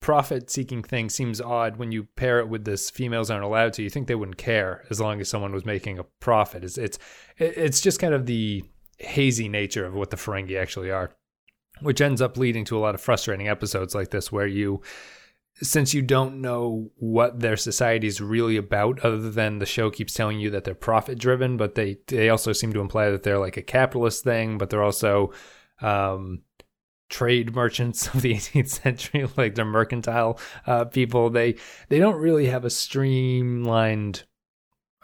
profit 0.00 0.50
seeking 0.50 0.82
thing 0.82 1.10
seems 1.10 1.40
odd 1.40 1.76
when 1.76 1.92
you 1.92 2.04
pair 2.16 2.38
it 2.38 2.48
with 2.48 2.64
this 2.64 2.90
females 2.90 3.30
aren't 3.30 3.44
allowed 3.44 3.72
to. 3.74 3.82
You 3.82 3.90
think 3.90 4.08
they 4.08 4.14
wouldn't 4.14 4.38
care 4.38 4.84
as 4.90 5.00
long 5.00 5.20
as 5.20 5.28
someone 5.28 5.52
was 5.52 5.64
making 5.64 5.98
a 5.98 6.04
profit. 6.04 6.64
It's 6.64 6.76
it's 6.76 6.98
it's 7.36 7.80
just 7.80 8.00
kind 8.00 8.14
of 8.14 8.26
the 8.26 8.64
hazy 8.98 9.48
nature 9.48 9.86
of 9.86 9.94
what 9.94 10.10
the 10.10 10.16
Ferengi 10.16 10.60
actually 10.60 10.90
are 10.90 11.12
which 11.80 12.00
ends 12.00 12.20
up 12.20 12.36
leading 12.36 12.64
to 12.64 12.76
a 12.76 12.80
lot 12.80 12.94
of 12.94 13.00
frustrating 13.00 13.48
episodes 13.48 13.94
like 13.94 14.10
this 14.10 14.30
where 14.30 14.46
you 14.46 14.80
since 15.62 15.92
you 15.92 16.00
don't 16.00 16.40
know 16.40 16.90
what 16.96 17.40
their 17.40 17.56
society 17.56 18.06
is 18.06 18.20
really 18.20 18.56
about 18.56 18.98
other 19.00 19.30
than 19.30 19.58
the 19.58 19.66
show 19.66 19.90
keeps 19.90 20.14
telling 20.14 20.40
you 20.40 20.48
that 20.50 20.64
they're 20.64 20.74
profit 20.74 21.18
driven 21.18 21.56
but 21.56 21.74
they 21.74 21.98
they 22.06 22.28
also 22.28 22.52
seem 22.52 22.72
to 22.72 22.80
imply 22.80 23.10
that 23.10 23.22
they're 23.22 23.38
like 23.38 23.56
a 23.56 23.62
capitalist 23.62 24.24
thing 24.24 24.58
but 24.58 24.70
they're 24.70 24.82
also 24.82 25.32
um, 25.82 26.42
trade 27.10 27.54
merchants 27.54 28.06
of 28.14 28.22
the 28.22 28.34
18th 28.34 28.68
century 28.68 29.28
like 29.36 29.54
they're 29.54 29.64
mercantile 29.66 30.38
uh, 30.66 30.86
people. 30.86 31.28
They 31.28 31.56
they 31.88 31.98
don't 31.98 32.20
really 32.20 32.46
have 32.46 32.64
a 32.64 32.70
streamlined 32.70 34.22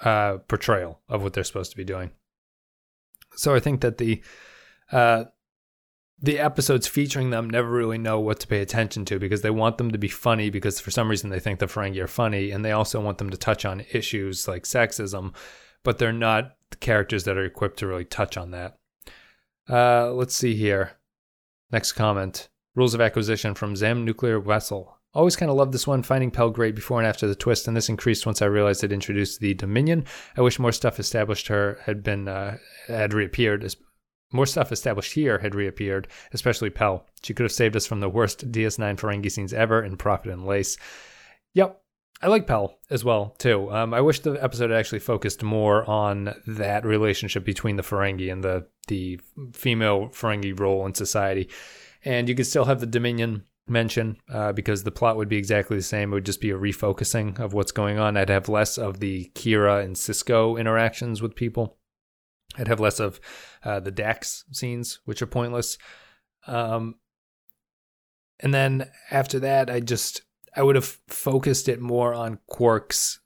uh, 0.03 0.39
portrayal 0.49 1.01
of 1.09 1.23
what 1.23 1.35
they're 1.35 1.45
supposed 1.45 1.73
to 1.73 1.77
be 1.77 1.85
doing. 1.85 2.13
So 3.35 3.55
i 3.55 3.61
think 3.61 3.83
that 3.83 3.99
the 3.99 4.23
uh, 4.93 5.25
the 6.19 6.39
episodes 6.39 6.87
featuring 6.87 7.31
them 7.31 7.51
never 7.51 7.69
really 7.69 7.99
know 7.99 8.19
what 8.19 8.41
to 8.41 8.47
pay 8.47 8.61
attention 8.61 9.05
to 9.05 9.19
because 9.19 9.43
they 9.43 9.51
want 9.51 9.77
them 9.79 9.91
to 9.91 9.99
be 9.99 10.09
funny 10.09 10.49
because 10.49 10.81
for 10.81 10.91
some 10.91 11.11
reason 11.11 11.29
they 11.31 11.41
think 11.41 11.59
the 11.59 11.67
Ferengi 11.67 12.01
are 12.01 12.07
funny, 12.07 12.51
and 12.51 12.65
they 12.65 12.73
also 12.73 13.01
want 13.01 13.19
them 13.19 13.31
to 13.31 13.37
touch 13.37 13.65
on 13.65 13.85
issues 13.93 14.49
like 14.49 14.65
sexism, 14.65 15.35
but 15.85 15.99
they're 15.99 16.13
not 16.13 16.57
the 16.71 16.77
characters 16.79 17.25
that 17.25 17.37
are 17.37 17.45
equipped 17.45 17.79
to 17.79 17.87
really 17.87 18.05
touch 18.05 18.37
on 18.37 18.51
that. 18.53 18.79
Uh, 19.69 20.13
let's 20.13 20.35
see 20.35 20.55
here. 20.55 20.93
Next 21.71 21.93
comment. 21.93 22.49
Rules 22.75 22.95
of 22.95 23.01
acquisition 23.01 23.55
from 23.55 23.77
Zam 23.77 24.05
Nuclear 24.05 24.39
Vessel. 24.41 24.99
Always 25.13 25.37
kind 25.37 25.51
of 25.51 25.57
loved 25.57 25.73
this 25.73 25.87
one, 25.87 26.03
finding 26.03 26.31
Pel 26.31 26.51
great 26.51 26.75
before 26.75 26.99
and 26.99 27.07
after 27.07 27.27
the 27.27 27.35
twist, 27.35 27.67
and 27.67 27.77
this 27.77 27.89
increased 27.89 28.27
once 28.27 28.43
I 28.43 28.47
realized 28.47 28.85
it 28.85 28.93
introduced 28.93 29.41
the 29.41 29.55
Dominion. 29.55 30.05
I 30.37 30.43
wish 30.43 30.59
more 30.59 30.73
stuff 30.73 31.01
established 31.01 31.49
her 31.49 31.79
had 31.85 32.03
been 32.03 32.29
uh, 32.29 32.59
had 32.87 33.15
reappeared. 33.15 33.75
More 34.37 34.45
stuff 34.45 34.71
established 34.71 35.15
here 35.15 35.39
had 35.39 35.55
reappeared, 35.55 36.09
especially 36.33 36.69
Pel. 36.69 37.07
She 37.23 37.33
could 37.33 37.45
have 37.45 37.53
saved 37.53 37.75
us 37.75 37.87
from 37.87 38.01
the 38.01 38.09
worst 38.09 38.53
DS9 38.53 38.99
Ferengi 38.99 39.33
scenes 39.33 39.55
ever 39.55 39.83
in 39.83 39.97
Profit 39.97 40.31
and 40.31 40.45
Lace. 40.45 40.77
Yep, 41.55 41.81
I 42.21 42.27
like 42.27 42.47
Pel 42.47 42.79
as 42.91 43.03
well 43.03 43.35
too. 43.39 43.73
Um, 43.73 43.95
I 43.95 44.03
wish 44.03 44.21
the 44.21 44.33
episode 44.33 44.71
actually 44.71 44.99
focused 44.99 45.43
more 45.43 45.89
on 45.89 46.35
that 46.47 46.85
relationship 46.85 47.47
between 47.47 47.77
the 47.77 47.83
Ferengi 47.83 48.31
and 48.31 48.45
the 48.45 48.67
the 48.89 49.19
female 49.55 50.09
Ferengi 50.09 50.59
role 50.59 50.85
in 50.85 50.95
society, 50.95 51.49
and 52.05 52.29
you 52.29 52.35
could 52.35 52.47
still 52.47 52.67
have 52.67 52.81
the 52.81 52.87
Dominion 52.87 53.45
mention 53.67 54.19
uh, 54.31 54.53
because 54.53 54.85
the 54.85 54.91
plot 54.91 55.17
would 55.17 55.31
be 55.31 55.39
exactly 55.39 55.79
the 55.79 55.83
same. 55.83 56.13
It 56.13 56.17
would 56.17 56.27
just 56.27 56.43
be 56.43 56.51
a 56.51 56.59
refocusing 56.59 57.41
of 57.41 57.55
what's 57.55 57.73
going 57.73 57.99
on. 57.99 58.19
I'd 58.19 58.29
have 58.29 58.51
less 58.51 58.77
of 58.77 59.01
the 59.01 59.31
Kira 59.35 59.83
and 59.83 59.97
Sisko 59.97 60.61
interactions 60.61 61.23
with 61.23 61.35
people. 61.35 61.79
I'd 62.57 62.69
have 62.69 62.81
less 62.81 63.01
of 63.01 63.21
uh, 63.65 63.81
the 63.81 63.91
Dax 63.91 64.45
scenes, 64.53 65.01
which 65.05 65.23
are 65.23 65.27
pointless. 65.27 65.79
Um, 66.47 66.97
and 68.41 68.53
then 68.53 68.91
after 69.11 69.39
that, 69.41 69.71
I 69.71 69.81
just 69.81 70.23
I 70.55 70.63
would 70.63 70.77
have 70.77 70.99
focused 71.09 71.69
it 71.69 71.81
more 71.81 72.15
on 72.15 72.39
Quark's 72.47 73.21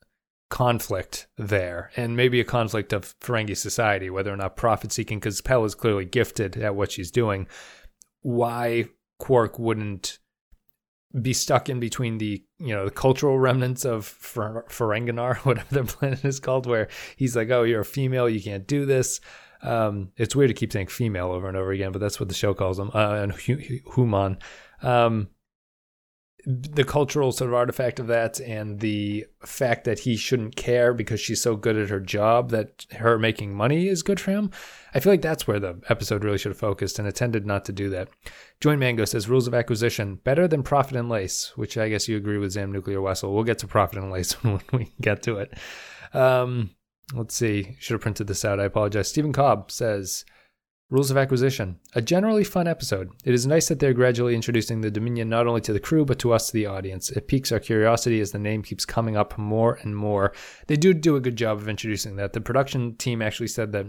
conflict 0.49 1.29
there, 1.39 1.91
and 1.97 2.17
maybe 2.17 2.41
a 2.41 2.45
conflict 2.45 2.93
of 2.93 3.19
Ferengi 3.21 3.57
society, 3.57 4.11
whether 4.11 4.33
or 4.33 4.37
not 4.37 4.57
profit 4.57 4.91
seeking, 4.91 5.21
because 5.21 5.41
Pel 5.41 5.65
is 5.65 5.77
clearly 5.77 6.05
gifted 6.05 6.57
at 6.57 6.75
what 6.75 6.91
she's 6.91 7.11
doing. 7.11 7.47
Why 8.23 8.87
Quark 9.19 9.59
wouldn't 9.59 10.19
be 11.21 11.33
stuck 11.33 11.69
in 11.69 11.81
between 11.81 12.19
the 12.19 12.43
you 12.59 12.75
know 12.75 12.85
the 12.85 12.91
cultural 12.91 13.39
remnants 13.39 13.85
of 13.85 14.07
Fer- 14.07 14.65
Ferenginar, 14.69 15.37
whatever 15.45 15.67
their 15.71 15.85
planet 15.85 16.25
is 16.25 16.41
called, 16.41 16.67
where 16.67 16.89
he's 17.17 17.35
like, 17.37 17.51
"Oh, 17.51 17.63
you're 17.63 17.81
a 17.81 17.85
female, 17.85 18.29
you 18.29 18.43
can't 18.43 18.67
do 18.67 18.87
this." 18.87 19.21
Um, 19.63 20.13
it's 20.17 20.35
weird 20.35 20.49
to 20.49 20.55
keep 20.55 20.73
saying 20.73 20.87
female 20.87 21.33
over 21.33 21.49
and 21.49 21.57
over 21.57 21.73
again, 21.73 21.93
but 21.93 21.99
that's 21.99 22.19
what 22.19 22.29
the 22.29 22.35
show 22.35 22.55
calls 22.55 22.77
them, 22.79 22.91
uh, 22.95 23.15
and 23.15 23.33
hu- 23.33 23.81
human. 23.95 24.39
Um, 24.83 25.29
the 26.45 26.85
cultural 26.85 27.33
sort 27.33 27.51
of 27.51 27.55
artifact 27.55 27.99
of 28.01 28.07
that 28.07 28.41
and 28.41 28.81
the 28.81 29.27
fact 29.45 29.85
that 29.85 30.01
he 30.01 30.17
shouldn't 30.17 30.57
care 30.57 30.95
because 30.95 31.21
she's 31.21 31.41
so 31.41 31.57
good 31.57 31.77
at 31.77 31.91
her 31.91 32.01
job 32.01 32.51
that 32.51 32.87
her 32.93 33.19
making 33.19 33.55
money 33.55 33.89
is 33.89 34.03
good 34.03 34.21
for 34.21 34.31
him. 34.31 34.51
I 34.95 35.01
feel 35.01 35.13
like 35.13 35.23
that's 35.23 35.47
where 35.47 35.61
the 35.61 35.81
episode 35.89 36.25
really 36.25 36.39
should 36.39 36.51
have 36.51 36.59
focused 36.59 36.99
and 36.99 37.07
it 37.07 37.15
tended 37.15 37.47
not 37.47 37.65
to 37.67 37.73
do 37.73 37.91
that. 37.91 38.09
Join 38.61 38.79
Mango 38.79 39.05
says 39.05 39.29
rules 39.29 39.47
of 39.47 39.55
acquisition 39.55 40.17
better 40.17 40.49
than 40.49 40.63
profit 40.63 40.97
and 40.97 41.09
lace, 41.09 41.53
which 41.57 41.77
I 41.77 41.89
guess 41.89 42.09
you 42.09 42.17
agree 42.17 42.39
with 42.39 42.53
Zam 42.53 42.73
Nuclear 42.73 43.01
Wessel. 43.01 43.35
We'll 43.35 43.45
get 43.45 43.59
to 43.59 43.67
profit 43.67 43.99
and 43.99 44.11
lace 44.11 44.33
when 44.45 44.61
we 44.73 44.93
get 45.01 45.23
to 45.25 45.39
it. 45.39 45.55
Um, 46.13 46.71
let's 47.15 47.35
see. 47.35 47.77
Should 47.79 47.95
have 47.95 48.03
printed 48.03 48.27
this 48.27 48.45
out. 48.45 48.61
I 48.61 48.65
apologize. 48.65 49.09
Stephen 49.09 49.33
Cobb 49.33 49.71
says 49.71 50.25
Rules 50.91 51.13
of 51.13 51.17
Acquisition. 51.17 51.79
A 51.95 52.03
generally 52.03 52.43
fun 52.43 52.67
episode. 52.67 53.13
It 53.25 53.33
is 53.33 53.47
nice 53.47 53.69
that 53.69 53.79
they're 53.79 53.95
gradually 53.95 54.35
introducing 54.35 54.81
the 54.81 54.91
Dominion 54.91 55.29
not 55.29 55.47
only 55.47 55.61
to 55.61 55.73
the 55.73 55.79
crew, 55.79 56.05
but 56.05 56.19
to 56.19 56.33
us, 56.33 56.51
the 56.51 56.67
audience. 56.67 57.11
It 57.11 57.29
piques 57.29 57.53
our 57.53 57.61
curiosity 57.61 58.21
as 58.21 58.33
the 58.33 58.41
name 58.41 58.63
keeps 58.63 58.85
coming 58.85 59.17
up 59.17 59.39
more 59.39 59.79
and 59.83 59.95
more. 59.95 60.33
They 60.67 60.77
do 60.77 60.93
do 60.93 61.15
a 61.15 61.21
good 61.21 61.37
job 61.37 61.59
of 61.59 61.69
introducing 61.69 62.17
that. 62.17 62.33
The 62.33 62.41
production 62.41 62.97
team 62.97 63.23
actually 63.23 63.47
said 63.47 63.71
that 63.71 63.87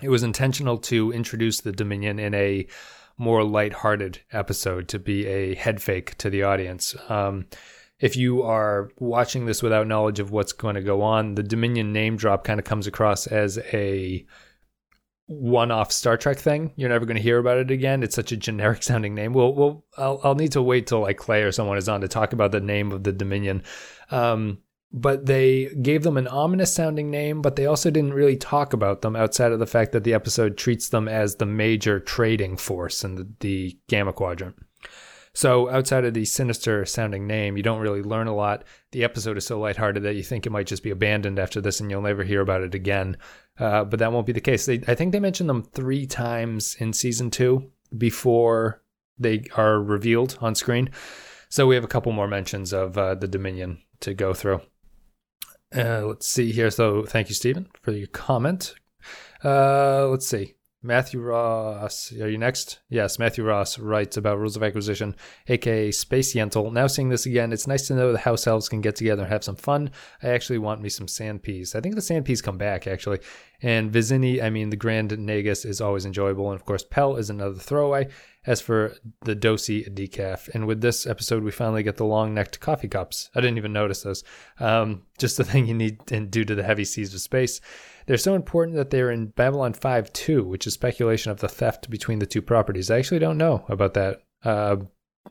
it 0.00 0.08
was 0.08 0.22
intentional 0.22 0.78
to 0.78 1.12
introduce 1.12 1.60
the 1.60 1.72
Dominion 1.72 2.20
in 2.20 2.32
a 2.34 2.68
more 3.18 3.42
lighthearted 3.42 4.20
episode 4.32 4.86
to 4.88 5.00
be 5.00 5.26
a 5.26 5.56
head 5.56 5.82
fake 5.82 6.16
to 6.18 6.30
the 6.30 6.44
audience. 6.44 6.94
Um, 7.08 7.46
if 7.98 8.16
you 8.16 8.42
are 8.42 8.90
watching 8.98 9.46
this 9.46 9.64
without 9.64 9.88
knowledge 9.88 10.20
of 10.20 10.30
what's 10.30 10.52
going 10.52 10.76
to 10.76 10.80
go 10.80 11.02
on, 11.02 11.34
the 11.34 11.42
Dominion 11.42 11.92
name 11.92 12.16
drop 12.16 12.44
kind 12.44 12.60
of 12.60 12.64
comes 12.64 12.86
across 12.86 13.26
as 13.26 13.58
a 13.72 14.24
one-off 15.30 15.92
Star 15.92 16.16
Trek 16.16 16.38
thing. 16.38 16.72
You're 16.74 16.88
never 16.88 17.06
going 17.06 17.16
to 17.16 17.22
hear 17.22 17.38
about 17.38 17.58
it 17.58 17.70
again. 17.70 18.02
It's 18.02 18.16
such 18.16 18.32
a 18.32 18.36
generic 18.36 18.82
sounding 18.82 19.14
name. 19.14 19.32
Well, 19.32 19.54
well, 19.54 19.84
I'll, 19.96 20.20
I'll 20.24 20.34
need 20.34 20.52
to 20.52 20.62
wait 20.62 20.88
till 20.88 21.00
like 21.00 21.18
Clay 21.18 21.42
or 21.42 21.52
someone 21.52 21.78
is 21.78 21.88
on 21.88 22.00
to 22.00 22.08
talk 22.08 22.32
about 22.32 22.52
the 22.52 22.60
name 22.60 22.90
of 22.90 23.04
the 23.04 23.12
Dominion. 23.12 23.62
Um, 24.10 24.58
but 24.92 25.26
they 25.26 25.66
gave 25.82 26.02
them 26.02 26.16
an 26.16 26.26
ominous 26.26 26.74
sounding 26.74 27.12
name, 27.12 27.42
but 27.42 27.54
they 27.54 27.66
also 27.66 27.90
didn't 27.90 28.12
really 28.14 28.36
talk 28.36 28.72
about 28.72 29.02
them 29.02 29.14
outside 29.14 29.52
of 29.52 29.60
the 29.60 29.66
fact 29.66 29.92
that 29.92 30.02
the 30.02 30.14
episode 30.14 30.56
treats 30.56 30.88
them 30.88 31.06
as 31.06 31.36
the 31.36 31.46
major 31.46 32.00
trading 32.00 32.56
force 32.56 33.04
in 33.04 33.14
the, 33.14 33.28
the 33.38 33.78
Gamma 33.88 34.12
Quadrant. 34.12 34.56
So 35.32 35.70
outside 35.70 36.04
of 36.04 36.14
the 36.14 36.24
sinister 36.24 36.84
sounding 36.84 37.28
name, 37.28 37.56
you 37.56 37.62
don't 37.62 37.80
really 37.80 38.02
learn 38.02 38.26
a 38.26 38.34
lot. 38.34 38.64
The 38.90 39.04
episode 39.04 39.36
is 39.36 39.46
so 39.46 39.60
lighthearted 39.60 40.02
that 40.02 40.16
you 40.16 40.24
think 40.24 40.44
it 40.44 40.50
might 40.50 40.66
just 40.66 40.82
be 40.82 40.90
abandoned 40.90 41.38
after 41.38 41.60
this 41.60 41.78
and 41.78 41.88
you'll 41.88 42.02
never 42.02 42.24
hear 42.24 42.40
about 42.40 42.62
it 42.62 42.74
again. 42.74 43.16
Uh, 43.60 43.84
but 43.84 43.98
that 43.98 44.10
won't 44.10 44.26
be 44.26 44.32
the 44.32 44.40
case. 44.40 44.64
They, 44.64 44.82
I 44.88 44.94
think 44.94 45.12
they 45.12 45.20
mentioned 45.20 45.50
them 45.50 45.62
three 45.62 46.06
times 46.06 46.76
in 46.80 46.92
season 46.92 47.30
two 47.30 47.70
before 47.96 48.82
they 49.18 49.44
are 49.54 49.78
revealed 49.78 50.38
on 50.40 50.54
screen. 50.54 50.90
So 51.50 51.66
we 51.66 51.74
have 51.74 51.84
a 51.84 51.88
couple 51.88 52.12
more 52.12 52.26
mentions 52.28 52.72
of 52.72 52.96
uh, 52.96 53.16
the 53.16 53.28
Dominion 53.28 53.82
to 54.00 54.14
go 54.14 54.32
through. 54.32 54.62
Uh, 55.76 56.06
let's 56.06 56.26
see 56.26 56.52
here. 56.52 56.70
So 56.70 57.04
thank 57.04 57.28
you, 57.28 57.34
Stephen, 57.34 57.68
for 57.82 57.92
your 57.92 58.06
comment. 58.08 58.74
Uh, 59.44 60.08
let's 60.08 60.26
see. 60.26 60.54
Matthew 60.82 61.20
Ross, 61.20 62.10
are 62.12 62.28
you 62.30 62.38
next? 62.38 62.78
Yes, 62.88 63.18
Matthew 63.18 63.44
Ross 63.44 63.78
writes 63.78 64.16
about 64.16 64.38
Rules 64.38 64.56
of 64.56 64.62
Acquisition, 64.62 65.14
aka 65.46 65.90
Space 65.90 66.34
Yentl. 66.34 66.72
Now 66.72 66.86
seeing 66.86 67.10
this 67.10 67.26
again, 67.26 67.52
it's 67.52 67.66
nice 67.66 67.86
to 67.88 67.94
know 67.94 68.12
the 68.12 68.18
house 68.18 68.46
elves 68.46 68.70
can 68.70 68.80
get 68.80 68.96
together 68.96 69.24
and 69.24 69.30
have 69.30 69.44
some 69.44 69.56
fun. 69.56 69.90
I 70.22 70.28
actually 70.28 70.56
want 70.56 70.80
me 70.80 70.88
some 70.88 71.06
sand 71.06 71.42
peas. 71.42 71.74
I 71.74 71.82
think 71.82 71.96
the 71.96 72.00
sand 72.00 72.24
peas 72.24 72.40
come 72.40 72.56
back, 72.56 72.86
actually. 72.86 73.18
And 73.60 73.92
Vizzini, 73.92 74.42
I 74.42 74.48
mean, 74.48 74.70
the 74.70 74.76
Grand 74.76 75.10
Nagus 75.10 75.66
is 75.66 75.82
always 75.82 76.06
enjoyable. 76.06 76.50
And 76.50 76.58
of 76.58 76.64
course, 76.64 76.82
Pel 76.82 77.16
is 77.16 77.28
another 77.28 77.58
throwaway. 77.58 78.08
As 78.46 78.62
for 78.62 78.94
the 79.26 79.36
Dosi 79.36 79.86
decaf, 79.94 80.48
and 80.54 80.66
with 80.66 80.80
this 80.80 81.06
episode, 81.06 81.42
we 81.42 81.50
finally 81.50 81.82
get 81.82 81.98
the 81.98 82.06
long 82.06 82.32
necked 82.32 82.58
coffee 82.58 82.88
cups. 82.88 83.28
I 83.34 83.42
didn't 83.42 83.58
even 83.58 83.74
notice 83.74 84.02
those. 84.02 84.24
Um, 84.58 85.02
just 85.18 85.36
the 85.36 85.44
thing 85.44 85.66
you 85.66 85.74
need 85.74 86.10
and 86.10 86.30
due 86.30 86.46
to 86.46 86.54
the 86.54 86.62
heavy 86.62 86.86
seas 86.86 87.12
of 87.12 87.20
space. 87.20 87.60
They're 88.10 88.18
so 88.18 88.34
important 88.34 88.76
that 88.76 88.90
they're 88.90 89.12
in 89.12 89.26
Babylon 89.26 89.72
5 89.72 90.12
too, 90.12 90.42
which 90.42 90.66
is 90.66 90.74
speculation 90.74 91.30
of 91.30 91.38
the 91.38 91.48
theft 91.48 91.88
between 91.88 92.18
the 92.18 92.26
two 92.26 92.42
properties. 92.42 92.90
I 92.90 92.98
actually 92.98 93.20
don't 93.20 93.38
know 93.38 93.64
about 93.68 93.94
that. 93.94 94.24
Uh, 94.44 94.78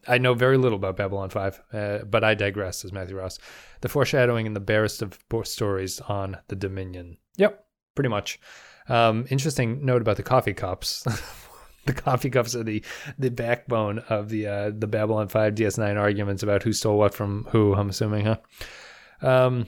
I 0.07 0.17
know 0.17 0.33
very 0.33 0.57
little 0.57 0.77
about 0.77 0.95
Babylon 0.95 1.29
5, 1.29 1.61
uh, 1.73 1.97
but 2.05 2.23
I 2.23 2.35
digress, 2.35 2.77
says 2.77 2.93
Matthew 2.93 3.17
Ross. 3.17 3.37
The 3.81 3.89
foreshadowing 3.89 4.45
in 4.45 4.53
the 4.53 4.61
barest 4.61 5.01
of 5.01 5.19
stories 5.43 5.99
on 5.99 6.37
the 6.47 6.55
Dominion. 6.55 7.17
Yep, 7.35 7.65
pretty 7.95 8.07
much. 8.07 8.39
Um, 8.87 9.25
interesting 9.29 9.85
note 9.85 10.01
about 10.01 10.15
the 10.15 10.23
coffee 10.23 10.53
cups. 10.53 11.03
the 11.85 11.91
coffee 11.91 12.29
cups 12.29 12.55
are 12.55 12.63
the 12.63 12.81
the 13.17 13.29
backbone 13.29 13.99
of 14.07 14.29
the 14.29 14.47
uh, 14.47 14.71
the 14.73 14.87
Babylon 14.87 15.27
5 15.27 15.53
DS9 15.53 15.97
arguments 15.97 16.43
about 16.43 16.63
who 16.63 16.71
stole 16.71 16.97
what 16.97 17.13
from 17.13 17.45
who, 17.51 17.75
I'm 17.75 17.89
assuming, 17.89 18.25
huh? 18.27 18.37
Um, 19.21 19.65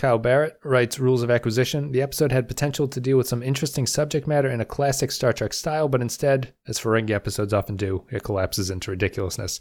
Kyle 0.00 0.18
Barrett 0.18 0.58
writes 0.64 0.98
Rules 0.98 1.22
of 1.22 1.30
Acquisition. 1.30 1.92
The 1.92 2.00
episode 2.00 2.32
had 2.32 2.48
potential 2.48 2.88
to 2.88 3.00
deal 3.02 3.18
with 3.18 3.28
some 3.28 3.42
interesting 3.42 3.86
subject 3.86 4.26
matter 4.26 4.48
in 4.48 4.62
a 4.62 4.64
classic 4.64 5.12
Star 5.12 5.30
Trek 5.30 5.52
style, 5.52 5.88
but 5.88 6.00
instead, 6.00 6.54
as 6.66 6.80
Ferengi 6.80 7.10
episodes 7.10 7.52
often 7.52 7.76
do, 7.76 8.06
it 8.10 8.22
collapses 8.22 8.70
into 8.70 8.92
ridiculousness. 8.92 9.60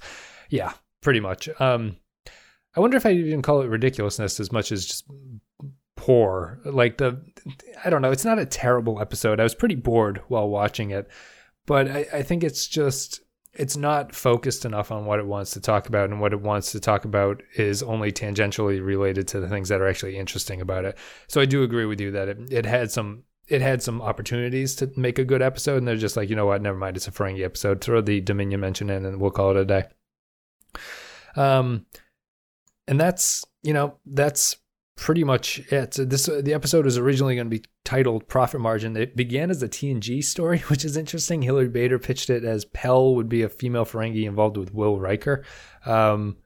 Yeah, 0.50 0.72
pretty 1.02 1.20
much. 1.20 1.50
Um, 1.60 1.98
I 2.74 2.80
wonder 2.80 2.96
if 2.96 3.06
I'd 3.06 3.18
even 3.18 3.42
call 3.42 3.62
it 3.64 3.68
ridiculousness 3.68 4.40
as 4.40 4.50
much 4.50 4.72
as 4.72 4.86
just 4.86 5.04
poor. 5.98 6.62
Like 6.64 7.00
the, 7.00 7.22
I 7.84 7.90
don't 7.90 8.02
know. 8.02 8.12
It's 8.12 8.24
not 8.24 8.40
a 8.40 8.46
terrible 8.46 9.02
episode. 9.02 9.42
I 9.42 9.44
was 9.44 9.56
pretty 9.56 9.76
bored 9.76 10.22
while 10.30 10.48
watching 10.48 10.92
it, 10.92 11.10
but 11.66 11.92
I, 11.92 12.06
I 12.14 12.24
think 12.24 12.46
it's 12.46 12.66
just 12.66 13.20
it's 13.60 13.76
not 13.76 14.16
focused 14.16 14.64
enough 14.64 14.90
on 14.90 15.06
what 15.06 15.20
it 15.20 15.26
wants 15.26 15.52
to 15.52 15.60
talk 15.60 15.88
about, 15.88 16.10
and 16.10 16.22
what 16.22 16.32
it 16.32 16.40
wants 16.40 16.72
to 16.72 16.80
talk 16.80 17.04
about 17.04 17.44
is 17.56 17.84
only 17.84 18.10
tangentially 18.10 18.84
related 18.84 19.28
to 19.28 19.42
the 19.42 19.50
things 19.50 19.68
that 19.68 19.82
are 19.82 19.88
actually 19.88 20.18
interesting 20.18 20.62
about 20.62 20.86
it. 20.86 20.98
So 21.28 21.42
I 21.42 21.46
do 21.46 21.62
agree 21.62 21.86
with 21.86 22.00
you 22.00 22.10
that 22.12 22.30
it, 22.30 22.54
it 22.54 22.66
had 22.66 22.90
some 22.90 23.24
it 23.50 23.62
had 23.62 23.84
some 23.84 24.02
opportunities 24.02 24.76
to 24.78 24.90
make 24.96 25.20
a 25.20 25.26
good 25.26 25.42
episode, 25.42 25.78
and 25.78 25.88
they're 25.88 25.98
just 25.98 26.16
like, 26.16 26.30
you 26.30 26.38
know 26.38 26.46
what, 26.46 26.62
never 26.62 26.78
mind, 26.78 26.96
it's 26.96 27.08
a 27.08 27.12
Ferengi 27.12 27.44
episode. 27.44 27.82
Throw 27.82 28.00
the 28.00 28.22
Dominion 28.22 28.62
mention 28.62 28.90
in, 28.90 29.06
and 29.06 29.20
we'll 29.20 29.32
call 29.32 29.52
it 29.52 29.58
a 29.58 29.66
day. 29.66 29.84
Um, 31.36 31.86
and 32.88 33.00
that's 33.00 33.44
you 33.62 33.74
know 33.74 33.96
that's 34.06 34.56
pretty 35.00 35.24
much 35.24 35.60
it. 35.72 35.92
This 35.98 36.26
the 36.26 36.54
episode 36.54 36.84
was 36.84 36.98
originally 36.98 37.36
going 37.36 37.50
to 37.50 37.58
be 37.58 37.64
titled 37.86 38.28
"Profit 38.28 38.60
Margin." 38.60 38.98
It 38.98 39.16
began 39.16 39.50
as 39.50 39.64
a 39.64 39.70
TNG 39.70 40.24
story, 40.24 40.60
which 40.68 40.84
is 40.84 40.98
interesting. 40.98 41.42
Hilary 41.42 41.70
Bader 41.70 41.98
pitched 41.98 42.30
it 42.30 42.44
as 42.44 42.66
Pel 42.66 43.16
would 43.16 43.30
be 43.30 43.42
a 43.42 43.50
female 43.50 43.86
Ferengi 43.86 44.26
involved 44.26 44.58
with 44.58 44.74
Will 44.74 45.00
Riker, 45.00 45.46
um, 45.86 46.38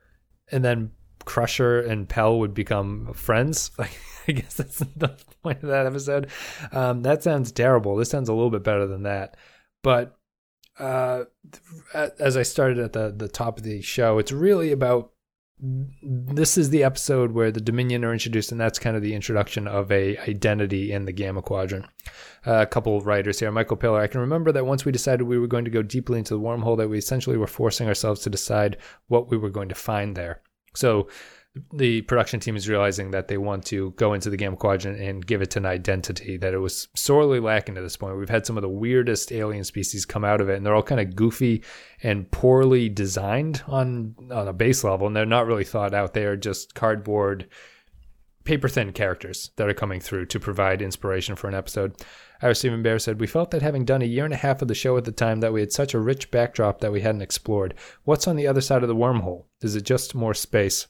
and 0.51 0.63
then 0.63 0.91
Crusher 1.25 1.81
and 1.81 2.07
Pel 2.07 2.39
would 2.39 2.53
become 2.53 3.12
friends. 3.13 3.72
Like 3.79 3.98
I 4.27 4.31
guess 4.31 4.53
that's 4.53 4.77
the 4.95 5.17
point 5.41 5.63
of 5.63 5.69
that 5.69 5.86
episode. 5.86 6.29
Um, 6.72 7.01
that 7.01 7.24
sounds 7.24 7.51
terrible. 7.51 7.98
This 7.98 8.10
sounds 8.10 8.29
a 8.29 8.33
little 8.33 8.51
bit 8.51 8.63
better 8.63 8.88
than 8.88 9.03
that, 9.03 9.36
but 9.81 10.15
uh, 10.79 11.25
as 11.93 12.38
I 12.38 12.43
started 12.43 12.79
at 12.79 12.93
the 12.93 13.13
the 13.15 13.27
top 13.27 13.57
of 13.57 13.63
the 13.63 13.81
show, 13.81 14.19
it's 14.19 14.31
really 14.31 14.72
about 14.72 15.12
this 16.01 16.58
is 16.58 16.72
the 16.72 16.84
episode 16.84 17.32
where 17.32 17.50
the 17.50 17.62
Dominion 17.62 18.03
are 18.03 18.12
introduced, 18.12 18.51
and 18.51 18.60
that's 18.60 18.79
kind 18.79 18.98
of 18.98 19.01
the 19.01 19.15
introduction 19.15 19.65
of 19.65 19.89
a 19.93 20.17
identity 20.17 20.91
in 20.91 21.05
the 21.05 21.13
Gamma 21.13 21.41
Quadrant. 21.41 21.86
Uh, 22.46 22.55
a 22.55 22.65
couple 22.65 22.98
of 22.98 23.05
writers 23.05 23.39
here, 23.39 23.50
Michael 23.50 23.77
Piller. 23.77 24.01
I 24.01 24.08
can 24.08 24.20
remember 24.20 24.51
that 24.51 24.65
once 24.65 24.84
we 24.84 24.91
decided 24.91 25.24
we 25.24 25.39
were 25.39 25.48
going 25.48 25.63
to 25.63 25.72
go 25.72 25.82
deeply 25.82 26.20
into 26.20 26.34
the 26.34 26.41
wormhole, 26.41 26.77
that 26.77 26.89
we 26.89 26.98
essentially 26.98 27.38
were 27.38 27.48
forcing 27.48 27.88
ourselves 27.88 28.20
to 28.22 28.29
decide 28.29 28.77
what 29.08 29.29
we 29.29 29.38
were 29.38 29.50
going 29.50 29.70
to 29.70 29.75
find 29.75 30.17
there. 30.17 30.41
So 30.75 31.08
the 31.72 32.01
production 32.03 32.39
team 32.39 32.55
is 32.55 32.67
realizing 32.67 33.12
that 33.12 33.27
they 33.27 33.38
want 33.38 33.63
to 33.65 33.91
go 33.91 34.13
into 34.13 34.29
the 34.31 34.38
Gamma 34.38 34.55
Quadrant 34.55 35.00
and 35.00 35.25
give 35.25 35.41
it 35.41 35.55
an 35.55 35.67
identity 35.67 36.36
that 36.38 36.53
it 36.53 36.57
was 36.57 36.88
sorely 36.95 37.39
lacking 37.39 37.75
to 37.75 37.81
this 37.81 37.95
point. 37.95 38.17
We've 38.17 38.27
had 38.27 38.45
some 38.45 38.57
of 38.57 38.63
the 38.63 38.69
weirdest 38.69 39.31
alien 39.31 39.63
species 39.63 40.05
come 40.05 40.24
out 40.24 40.41
of 40.41 40.50
it, 40.50 40.57
and 40.57 40.65
they're 40.65 40.74
all 40.74 40.81
kind 40.81 41.01
of 41.01 41.15
goofy 41.15 41.63
and 42.01 42.29
poorly 42.31 42.89
designed 42.89 43.62
on 43.67 44.15
on 44.31 44.48
a 44.48 44.53
base 44.53 44.83
level, 44.83 45.05
and 45.05 45.15
they're 45.15 45.25
not 45.27 45.45
really 45.45 45.63
thought 45.63 45.93
out. 45.93 46.13
They 46.13 46.25
are 46.25 46.36
just 46.36 46.74
cardboard, 46.74 47.48
paper 48.45 48.67
thin 48.67 48.91
characters 48.91 49.51
that 49.57 49.69
are 49.69 49.75
coming 49.75 50.00
through 50.00 50.25
to 50.27 50.39
provide 50.39 50.81
inspiration 50.81 51.36
for 51.36 51.48
an 51.48 51.55
episode. 51.55 51.95
Ira 52.41 52.55
Steven 52.55 52.83
Behr 52.83 53.00
said, 53.00 53.19
We 53.19 53.27
felt 53.27 53.51
that 53.51 53.62
having 53.62 53.86
done 53.86 54.01
a 54.01 54.05
year 54.05 54.25
and 54.25 54.33
a 54.33 54.38
half 54.38 54.62
of 54.62 54.67
the 54.67 54.75
show 54.75 54.98
at 54.98 55.05
the 55.05 55.12
time, 55.12 55.39
that 55.39 55.53
we 55.53 55.62
had 55.62 55.72
such 55.72 55.93
a 55.93 56.00
rich 56.00 56.29
backdrop 56.29 56.81
that 56.81 56.91
we 56.91 57.01
hadn't 57.01 57.22
explored. 57.22 57.75
What's 58.03 58.27
on 58.27 58.36
the 58.36 58.48
other 58.48 58.60
side 58.60 58.81
of 58.81 58.89
the 58.89 58.95
wormhole? 58.95 59.45
Is 59.62 59.75
it 59.75 59.83
just 59.83 60.13
more 60.13 60.33
space? 60.33 60.88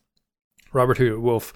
Robert 0.73 0.97
Hewitt 0.97 1.21
Wolfe. 1.21 1.53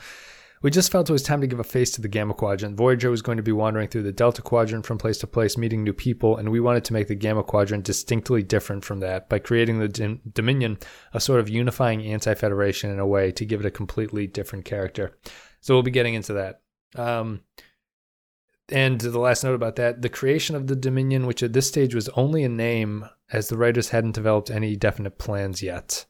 We 0.61 0.71
just 0.71 0.91
felt 0.91 1.09
it 1.09 1.13
was 1.13 1.21
time 1.21 1.41
to 1.41 1.47
give 1.47 1.59
a 1.59 1.63
face 1.63 1.91
to 1.91 2.01
the 2.01 2.07
Gamma 2.07 2.33
Quadrant. 2.33 2.77
Voyager 2.77 3.11
was 3.11 3.21
going 3.21 3.37
to 3.37 3.43
be 3.43 3.51
wandering 3.51 3.87
through 3.87 4.03
the 4.03 4.11
Delta 4.11 4.41
Quadrant 4.41 4.87
from 4.87 4.97
place 4.97 5.19
to 5.19 5.27
place, 5.27 5.55
meeting 5.55 5.83
new 5.83 5.93
people, 5.93 6.37
and 6.37 6.49
we 6.49 6.59
wanted 6.59 6.83
to 6.85 6.93
make 6.93 7.07
the 7.07 7.15
Gamma 7.15 7.43
Quadrant 7.43 7.83
distinctly 7.83 8.41
different 8.41 8.83
from 8.83 8.99
that 9.01 9.29
by 9.29 9.37
creating 9.37 9.77
the 9.77 10.19
Dominion 10.33 10.79
a 11.13 11.19
sort 11.19 11.39
of 11.39 11.49
unifying 11.49 12.01
anti 12.01 12.33
Federation 12.33 12.89
in 12.89 12.97
a 12.97 13.05
way 13.05 13.31
to 13.33 13.45
give 13.45 13.59
it 13.59 13.67
a 13.67 13.71
completely 13.71 14.25
different 14.25 14.65
character. 14.65 15.15
So 15.61 15.75
we'll 15.75 15.83
be 15.83 15.91
getting 15.91 16.15
into 16.15 16.33
that. 16.33 16.61
Um, 16.95 17.41
and 18.69 18.99
the 18.99 19.19
last 19.19 19.43
note 19.43 19.55
about 19.55 19.75
that 19.75 20.01
the 20.01 20.09
creation 20.09 20.55
of 20.55 20.67
the 20.67 20.75
Dominion, 20.75 21.27
which 21.27 21.43
at 21.43 21.53
this 21.53 21.67
stage 21.67 21.93
was 21.93 22.09
only 22.09 22.43
a 22.43 22.49
name, 22.49 23.07
as 23.31 23.47
the 23.47 23.57
writers 23.57 23.89
hadn't 23.89 24.15
developed 24.15 24.49
any 24.49 24.75
definite 24.75 25.19
plans 25.19 25.61
yet. 25.61 26.05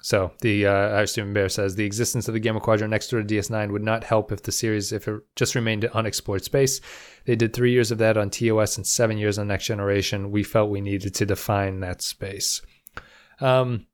So 0.00 0.30
the 0.40 0.66
uh, 0.66 1.06
Steven 1.06 1.34
Behr 1.34 1.50
says 1.50 1.74
the 1.74 1.84
existence 1.84 2.28
of 2.28 2.34
the 2.34 2.40
Gamma 2.40 2.60
Quadrant 2.60 2.90
next 2.90 3.08
door 3.08 3.20
to 3.20 3.26
DS9 3.26 3.72
would 3.72 3.82
not 3.82 4.04
help 4.04 4.30
if 4.30 4.42
the 4.42 4.52
series 4.52 4.92
if 4.92 5.08
it 5.08 5.20
just 5.34 5.54
remained 5.54 5.84
unexplored 5.86 6.44
space. 6.44 6.80
They 7.24 7.34
did 7.34 7.52
three 7.52 7.72
years 7.72 7.90
of 7.90 7.98
that 7.98 8.16
on 8.16 8.30
TOS 8.30 8.76
and 8.76 8.86
seven 8.86 9.18
years 9.18 9.38
on 9.38 9.48
Next 9.48 9.66
Generation. 9.66 10.30
We 10.30 10.44
felt 10.44 10.70
we 10.70 10.80
needed 10.80 11.14
to 11.16 11.26
define 11.26 11.80
that 11.80 12.00
space. 12.00 12.62
Um, 13.40 13.86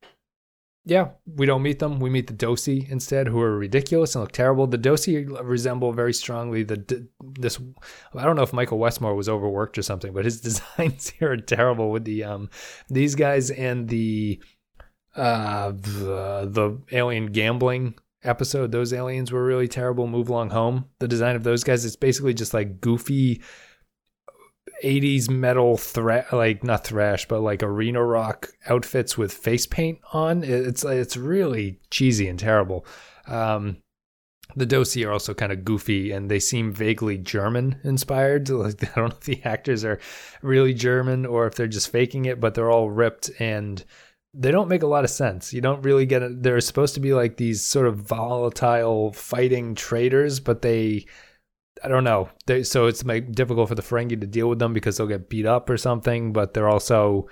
yeah, 0.86 1.12
we 1.24 1.46
don't 1.46 1.62
meet 1.62 1.78
them. 1.78 1.98
We 1.98 2.10
meet 2.10 2.26
the 2.26 2.34
Dosi 2.34 2.90
instead, 2.90 3.26
who 3.26 3.40
are 3.40 3.56
ridiculous 3.56 4.14
and 4.14 4.22
look 4.22 4.32
terrible. 4.32 4.66
The 4.66 4.76
Dosi 4.76 5.26
resemble 5.42 5.92
very 5.92 6.12
strongly 6.12 6.62
the 6.62 7.08
this. 7.22 7.58
I 8.14 8.24
don't 8.24 8.36
know 8.36 8.42
if 8.42 8.52
Michael 8.52 8.78
Westmore 8.78 9.14
was 9.14 9.28
overworked 9.28 9.78
or 9.78 9.82
something, 9.82 10.12
but 10.12 10.26
his 10.26 10.40
designs 10.42 11.08
here 11.08 11.32
are 11.32 11.36
terrible 11.38 11.90
with 11.90 12.04
the 12.04 12.24
um 12.24 12.50
these 12.90 13.14
guys 13.14 13.50
and 13.50 13.88
the 13.88 14.42
uh, 15.16 15.70
the, 15.72 16.48
the 16.50 16.78
alien 16.92 17.26
gambling 17.26 17.94
episode, 18.22 18.72
those 18.72 18.92
aliens 18.92 19.30
were 19.30 19.44
really 19.44 19.68
terrible. 19.68 20.06
Move 20.06 20.28
along 20.28 20.50
home. 20.50 20.86
The 20.98 21.08
design 21.08 21.36
of 21.36 21.44
those 21.44 21.64
guys, 21.64 21.84
it's 21.84 21.96
basically 21.96 22.34
just 22.34 22.54
like 22.54 22.80
goofy 22.80 23.42
80s 24.82 25.30
metal 25.30 25.76
thrash, 25.76 26.32
like 26.32 26.64
not 26.64 26.84
thrash, 26.84 27.26
but 27.28 27.40
like 27.40 27.62
arena 27.62 28.02
rock 28.02 28.48
outfits 28.66 29.16
with 29.16 29.32
face 29.32 29.66
paint 29.66 29.98
on. 30.12 30.42
It's 30.42 30.84
it's 30.84 31.16
really 31.16 31.80
cheesy 31.90 32.28
and 32.28 32.38
terrible. 32.38 32.86
Um, 33.26 33.78
the 34.56 34.66
Dosi 34.66 35.06
are 35.06 35.12
also 35.12 35.34
kind 35.34 35.52
of 35.52 35.64
goofy 35.64 36.12
and 36.12 36.30
they 36.30 36.38
seem 36.38 36.72
vaguely 36.72 37.18
German 37.18 37.80
inspired. 37.82 38.48
Like 38.54 38.82
I 38.82 39.00
don't 39.00 39.08
know 39.08 39.16
if 39.16 39.20
the 39.20 39.42
actors 39.44 39.84
are 39.84 39.98
really 40.42 40.74
German 40.74 41.26
or 41.26 41.46
if 41.46 41.54
they're 41.54 41.66
just 41.66 41.90
faking 41.90 42.24
it, 42.26 42.40
but 42.40 42.54
they're 42.54 42.70
all 42.70 42.90
ripped 42.90 43.30
and 43.38 43.84
they 44.34 44.50
don't 44.50 44.68
make 44.68 44.82
a 44.82 44.88
lot 44.88 45.04
of 45.04 45.10
sense. 45.10 45.52
You 45.52 45.60
don't 45.60 45.82
really 45.82 46.06
get 46.06 46.22
it. 46.22 46.42
They're 46.42 46.60
supposed 46.60 46.94
to 46.94 47.00
be 47.00 47.14
like 47.14 47.36
these 47.36 47.62
sort 47.62 47.86
of 47.86 47.96
volatile 47.96 49.12
fighting 49.12 49.74
traders, 49.74 50.40
but 50.40 50.62
they, 50.62 51.06
I 51.82 51.88
don't 51.88 52.04
know. 52.04 52.28
They, 52.46 52.62
so 52.64 52.86
it's 52.86 53.04
like 53.04 53.32
difficult 53.32 53.68
for 53.68 53.74
the 53.74 53.82
Ferengi 53.82 54.20
to 54.20 54.26
deal 54.26 54.48
with 54.48 54.58
them 54.58 54.72
because 54.72 54.96
they'll 54.96 55.06
get 55.06 55.28
beat 55.28 55.46
up 55.46 55.70
or 55.70 55.76
something, 55.76 56.32
but 56.32 56.52
they're 56.52 56.68
also 56.68 57.28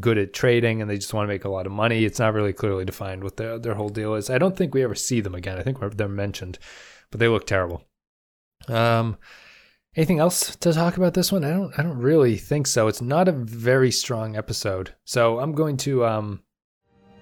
good 0.00 0.18
at 0.18 0.32
trading 0.32 0.80
and 0.80 0.90
they 0.90 0.96
just 0.96 1.14
want 1.14 1.28
to 1.28 1.32
make 1.32 1.44
a 1.44 1.50
lot 1.50 1.66
of 1.66 1.72
money. 1.72 2.04
It's 2.04 2.18
not 2.18 2.34
really 2.34 2.52
clearly 2.52 2.84
defined 2.84 3.22
what 3.22 3.36
their, 3.36 3.58
their 3.58 3.74
whole 3.74 3.90
deal 3.90 4.14
is. 4.14 4.30
I 4.30 4.38
don't 4.38 4.56
think 4.56 4.74
we 4.74 4.82
ever 4.82 4.94
see 4.94 5.20
them 5.20 5.34
again. 5.34 5.58
I 5.58 5.62
think 5.62 5.78
they're 5.96 6.08
mentioned, 6.08 6.58
but 7.10 7.20
they 7.20 7.28
look 7.28 7.46
terrible. 7.46 7.84
Um, 8.68 9.18
Anything 9.96 10.18
else 10.18 10.54
to 10.56 10.74
talk 10.74 10.98
about 10.98 11.14
this 11.14 11.32
one? 11.32 11.42
I 11.42 11.50
don't 11.50 11.72
I 11.78 11.82
don't 11.82 11.96
really 11.96 12.36
think 12.36 12.66
so. 12.66 12.86
It's 12.86 13.00
not 13.00 13.28
a 13.28 13.32
very 13.32 13.90
strong 13.90 14.36
episode. 14.36 14.94
So 15.06 15.40
I'm 15.40 15.52
going 15.52 15.78
to 15.78 16.04
um 16.04 16.42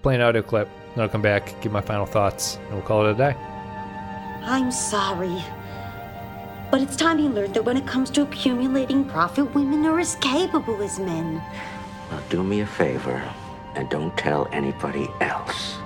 play 0.04 0.14
an 0.14 0.20
audio 0.20 0.42
clip, 0.42 0.68
then 0.94 1.02
I'll 1.02 1.08
come 1.08 1.22
back, 1.22 1.58
give 1.62 1.72
my 1.72 1.80
final 1.80 2.04
thoughts, 2.04 2.56
and 2.56 2.74
we'll 2.74 2.82
call 2.82 3.06
it 3.06 3.12
a 3.12 3.14
day. 3.14 3.34
I'm 4.42 4.70
sorry. 4.70 5.42
But 6.70 6.82
it's 6.82 6.94
time 6.94 7.18
you 7.18 7.30
learned 7.30 7.54
that 7.54 7.64
when 7.64 7.78
it 7.78 7.86
comes 7.86 8.10
to 8.10 8.22
accumulating 8.22 9.06
profit, 9.06 9.54
women 9.54 9.86
are 9.86 9.98
as 9.98 10.16
capable 10.16 10.82
as 10.82 10.98
men. 10.98 11.42
Well, 12.10 12.22
do 12.28 12.44
me 12.44 12.60
a 12.60 12.66
favor 12.66 13.18
and 13.76 13.88
don't 13.88 14.14
tell 14.18 14.46
anybody 14.52 15.08
else. 15.22 15.78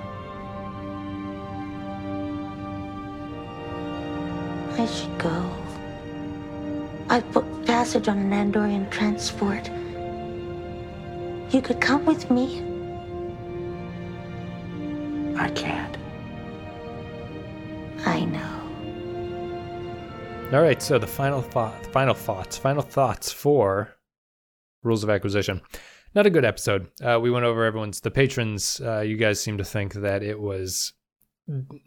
I 4.77 4.85
should 4.85 5.17
go. 5.17 5.49
I've 7.09 7.31
booked 7.31 7.65
passage 7.65 8.09
on 8.09 8.17
an 8.17 8.31
Andorian 8.31 8.91
transport. 8.91 9.69
You 11.53 11.61
could 11.61 11.79
come 11.79 12.05
with 12.05 12.29
me. 12.29 12.68
I 15.39 15.49
can't. 15.51 15.97
I 18.05 18.25
know. 18.25 18.55
All 20.51 20.61
right, 20.61 20.81
so 20.81 20.99
the 20.99 21.07
final 21.07 21.41
thought, 21.41 21.85
final 21.87 22.13
thoughts, 22.13 22.57
final 22.57 22.81
thoughts 22.81 23.31
for 23.31 23.95
Rules 24.83 25.03
of 25.03 25.09
Acquisition. 25.09 25.61
Not 26.13 26.25
a 26.25 26.29
good 26.29 26.43
episode. 26.43 26.87
Uh, 27.01 27.19
we 27.21 27.31
went 27.31 27.45
over 27.45 27.63
everyone's 27.63 28.01
the 28.01 28.11
patrons. 28.11 28.81
Uh, 28.83 28.99
you 28.99 29.15
guys 29.15 29.39
seem 29.41 29.57
to 29.59 29.63
think 29.63 29.93
that 29.93 30.23
it 30.23 30.39
was 30.39 30.91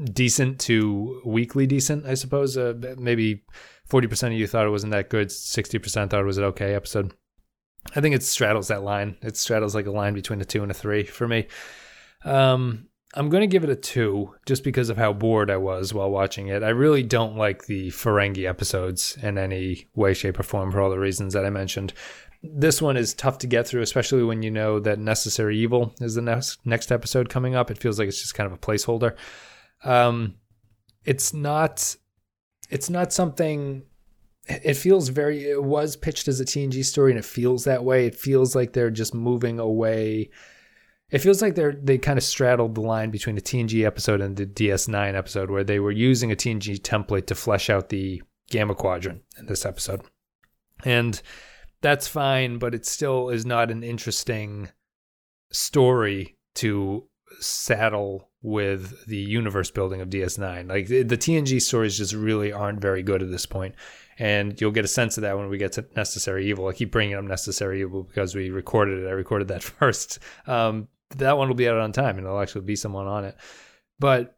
decent 0.03 0.59
to 0.61 1.21
weekly 1.27 1.67
decent, 1.67 2.07
I 2.07 2.15
suppose. 2.15 2.57
Uh, 2.57 2.73
maybe 2.97 3.43
forty 3.87 4.07
percent 4.07 4.33
of 4.33 4.41
you 4.41 4.47
thought 4.47 4.67
it 4.67 4.71
wasn't 4.71 4.93
that 4.93 5.11
good. 5.11 5.31
Sixty 5.31 5.79
percent 5.79 6.11
thought 6.11 6.23
it 6.23 6.27
was 6.27 6.39
an 6.39 6.45
okay 6.45 6.75
episode. 6.75 7.13
I 7.95 8.01
think 8.01 8.15
it 8.15 8.23
straddles 8.23 8.69
that 8.69 8.83
line. 8.83 9.19
It 9.23 9.37
straddles 9.37 9.75
like 9.75 9.87
a 9.87 9.91
line 9.91 10.15
between 10.15 10.41
a 10.41 10.45
two 10.45 10.63
and 10.63 10.71
a 10.71 10.75
three 10.75 11.05
for 11.05 11.29
me. 11.29 11.49
Um, 12.25 12.87
I'm 13.15 13.29
going 13.29 13.43
to 13.43 13.47
give 13.47 13.65
it 13.65 13.71
a 13.71 13.77
two 13.77 14.35
just 14.47 14.65
because 14.65 14.89
of 14.89 14.97
how 14.97 15.13
bored 15.13 15.51
I 15.51 15.59
was 15.59 15.93
while 15.93 16.11
watching 16.11 16.49
it. 16.49 16.63
I 16.63 16.71
really 16.71 17.03
don't 17.03 17.37
like 17.37 17.67
the 17.67 17.89
Ferengi 17.89 18.49
episodes 18.49 19.19
in 19.23 19.37
any 19.37 19.87
way, 19.95 20.15
shape, 20.15 20.41
or 20.41 20.43
form 20.43 20.73
for 20.73 20.81
all 20.81 20.91
the 20.91 20.99
reasons 20.99 21.35
that 21.35 21.45
I 21.45 21.51
mentioned. 21.51 21.93
This 22.43 22.81
one 22.81 22.97
is 22.97 23.13
tough 23.13 23.39
to 23.39 23.47
get 23.47 23.69
through, 23.69 23.83
especially 23.83 24.23
when 24.25 24.43
you 24.43 24.51
know 24.51 24.81
that 24.81 24.99
Necessary 24.99 25.59
Evil 25.59 25.95
is 26.01 26.15
the 26.15 26.23
next 26.23 26.65
next 26.65 26.91
episode 26.91 27.29
coming 27.29 27.55
up. 27.55 27.71
It 27.71 27.79
feels 27.79 27.99
like 27.99 28.09
it's 28.09 28.21
just 28.21 28.35
kind 28.35 28.47
of 28.47 28.53
a 28.53 28.59
placeholder. 28.59 29.15
Um, 29.85 30.37
it's 31.05 31.35
not. 31.35 31.95
It's 32.71 32.89
not 32.91 33.13
something. 33.13 33.83
It 34.49 34.75
feels 34.75 35.11
very. 35.11 35.45
It 35.51 35.63
was 35.63 35.97
pitched 35.97 36.27
as 36.27 36.41
a 36.41 36.45
TNG 36.45 36.85
story, 36.85 37.13
and 37.13 37.19
it 37.19 37.25
feels 37.25 37.65
that 37.65 37.85
way. 37.85 38.07
It 38.07 38.17
feels 38.17 38.57
like 38.57 38.73
they're 38.73 38.91
just 38.91 39.15
moving 39.15 39.61
away 39.61 40.31
it 41.13 41.21
feels 41.21 41.41
like 41.41 41.55
they're 41.55 41.79
they 41.81 41.99
kind 41.99 42.19
of 42.19 42.25
straddled 42.25 42.75
the 42.75 42.81
line 42.81 43.11
between 43.11 43.37
the 43.37 43.43
TNG 43.43 43.87
episode 43.87 44.21
and 44.21 44.37
the 44.37 44.47
DS9 44.47 45.15
episode, 45.15 45.51
where 45.51 45.65
they 45.65 45.79
were 45.79 45.93
using 45.93 46.33
a 46.33 46.37
TNG 46.37 46.81
template 46.81 47.27
to 47.27 47.35
flesh 47.35 47.71
out 47.71 47.91
the 47.91 48.23
Gamma 48.51 48.75
Quadrant 48.75 49.23
in 49.39 49.47
this 49.47 49.65
episode, 49.65 50.03
and 50.85 51.23
that's 51.83 52.09
fine, 52.09 52.59
but 52.59 52.75
it 52.75 52.87
still 52.87 53.29
is 53.29 53.47
not 53.47 53.71
an 53.71 53.85
interesting 53.85 54.71
story 55.51 56.37
to 56.55 57.05
saddle 57.41 58.31
with 58.43 59.07
the 59.07 59.17
universe 59.17 59.71
building 59.71 60.01
of 60.01 60.09
DS9. 60.09 60.69
Like 60.69 60.89
the, 60.89 61.05
TNG 61.05 61.61
stories 61.61 61.97
just 61.97 62.13
really 62.13 62.53
aren't 62.53 62.81
very 62.81 63.03
good 63.03 63.23
at 63.23 63.31
this 63.31 63.47
point. 63.47 63.75
And 64.19 64.61
you'll 64.61 64.73
get 64.73 64.85
a 64.85 64.89
sense 64.89 65.17
of 65.17 65.23
that 65.23 65.39
when 65.39 65.49
we 65.49 65.59
get 65.59 65.73
to 65.73 65.87
Necessary 65.97 66.49
Evil. 66.49 66.69
I 66.69 66.73
keep 66.73 66.91
bringing 66.91 67.17
up 67.17 67.25
Necessary 67.25 67.81
Evil 67.81 68.03
because 68.03 68.35
we 68.35 68.51
recorded 68.51 69.03
it. 69.03 69.09
I 69.09 69.13
recorded 69.13 69.49
that 69.49 69.63
first. 69.63 70.19
Um, 70.47 70.89
that 71.19 71.39
one 71.39 71.49
will 71.49 71.55
be 71.55 71.69
out 71.69 71.79
on 71.79 71.93
time 71.93 72.17
and 72.17 72.27
there'll 72.27 72.41
actually 72.41 72.65
be 72.65 72.77
someone 72.77 73.07
on 73.07 73.25
it. 73.25 73.37
But 73.99 74.37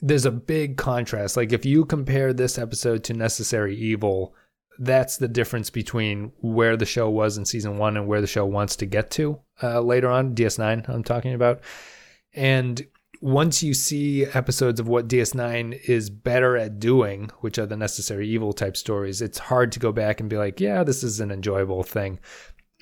there's 0.00 0.26
a 0.26 0.30
big 0.30 0.76
contrast. 0.76 1.36
Like 1.36 1.52
if 1.52 1.64
you 1.64 1.84
compare 1.84 2.32
this 2.32 2.58
episode 2.58 3.04
to 3.04 3.14
Necessary 3.14 3.76
Evil, 3.76 4.34
that's 4.78 5.18
the 5.18 5.28
difference 5.28 5.68
between 5.68 6.32
where 6.40 6.76
the 6.76 6.86
show 6.86 7.10
was 7.10 7.36
in 7.36 7.44
season 7.44 7.76
one 7.76 7.96
and 7.96 8.06
where 8.06 8.20
the 8.20 8.26
show 8.26 8.46
wants 8.46 8.76
to 8.76 8.86
get 8.86 9.10
to 9.12 9.38
uh, 9.62 9.80
later 9.80 10.08
on. 10.08 10.34
DS9, 10.34 10.88
I'm 10.88 11.04
talking 11.04 11.34
about. 11.34 11.60
And 12.32 12.86
once 13.20 13.62
you 13.62 13.74
see 13.74 14.24
episodes 14.24 14.80
of 14.80 14.88
what 14.88 15.08
DS9 15.08 15.78
is 15.88 16.08
better 16.08 16.56
at 16.56 16.80
doing, 16.80 17.30
which 17.40 17.58
are 17.58 17.66
the 17.66 17.76
necessary 17.76 18.26
evil 18.28 18.54
type 18.54 18.76
stories, 18.76 19.20
it's 19.20 19.38
hard 19.38 19.72
to 19.72 19.80
go 19.80 19.92
back 19.92 20.20
and 20.20 20.30
be 20.30 20.38
like, 20.38 20.60
yeah, 20.60 20.82
this 20.82 21.02
is 21.02 21.20
an 21.20 21.30
enjoyable 21.30 21.82
thing. 21.82 22.18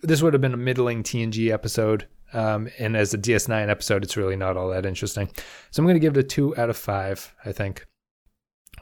This 0.02 0.22
would 0.22 0.34
have 0.34 0.40
been 0.40 0.54
a 0.54 0.58
middling 0.58 1.02
TNG 1.02 1.52
episode. 1.52 2.06
Um, 2.32 2.68
and 2.78 2.96
as 2.96 3.14
a 3.14 3.18
DS9 3.18 3.68
episode, 3.68 4.02
it's 4.02 4.16
really 4.16 4.36
not 4.36 4.56
all 4.56 4.68
that 4.70 4.86
interesting. 4.86 5.30
So 5.70 5.80
I'm 5.80 5.86
going 5.86 5.96
to 5.96 6.00
give 6.00 6.16
it 6.16 6.24
a 6.24 6.26
two 6.26 6.56
out 6.56 6.70
of 6.70 6.76
five, 6.76 7.34
I 7.44 7.52
think. 7.52 7.86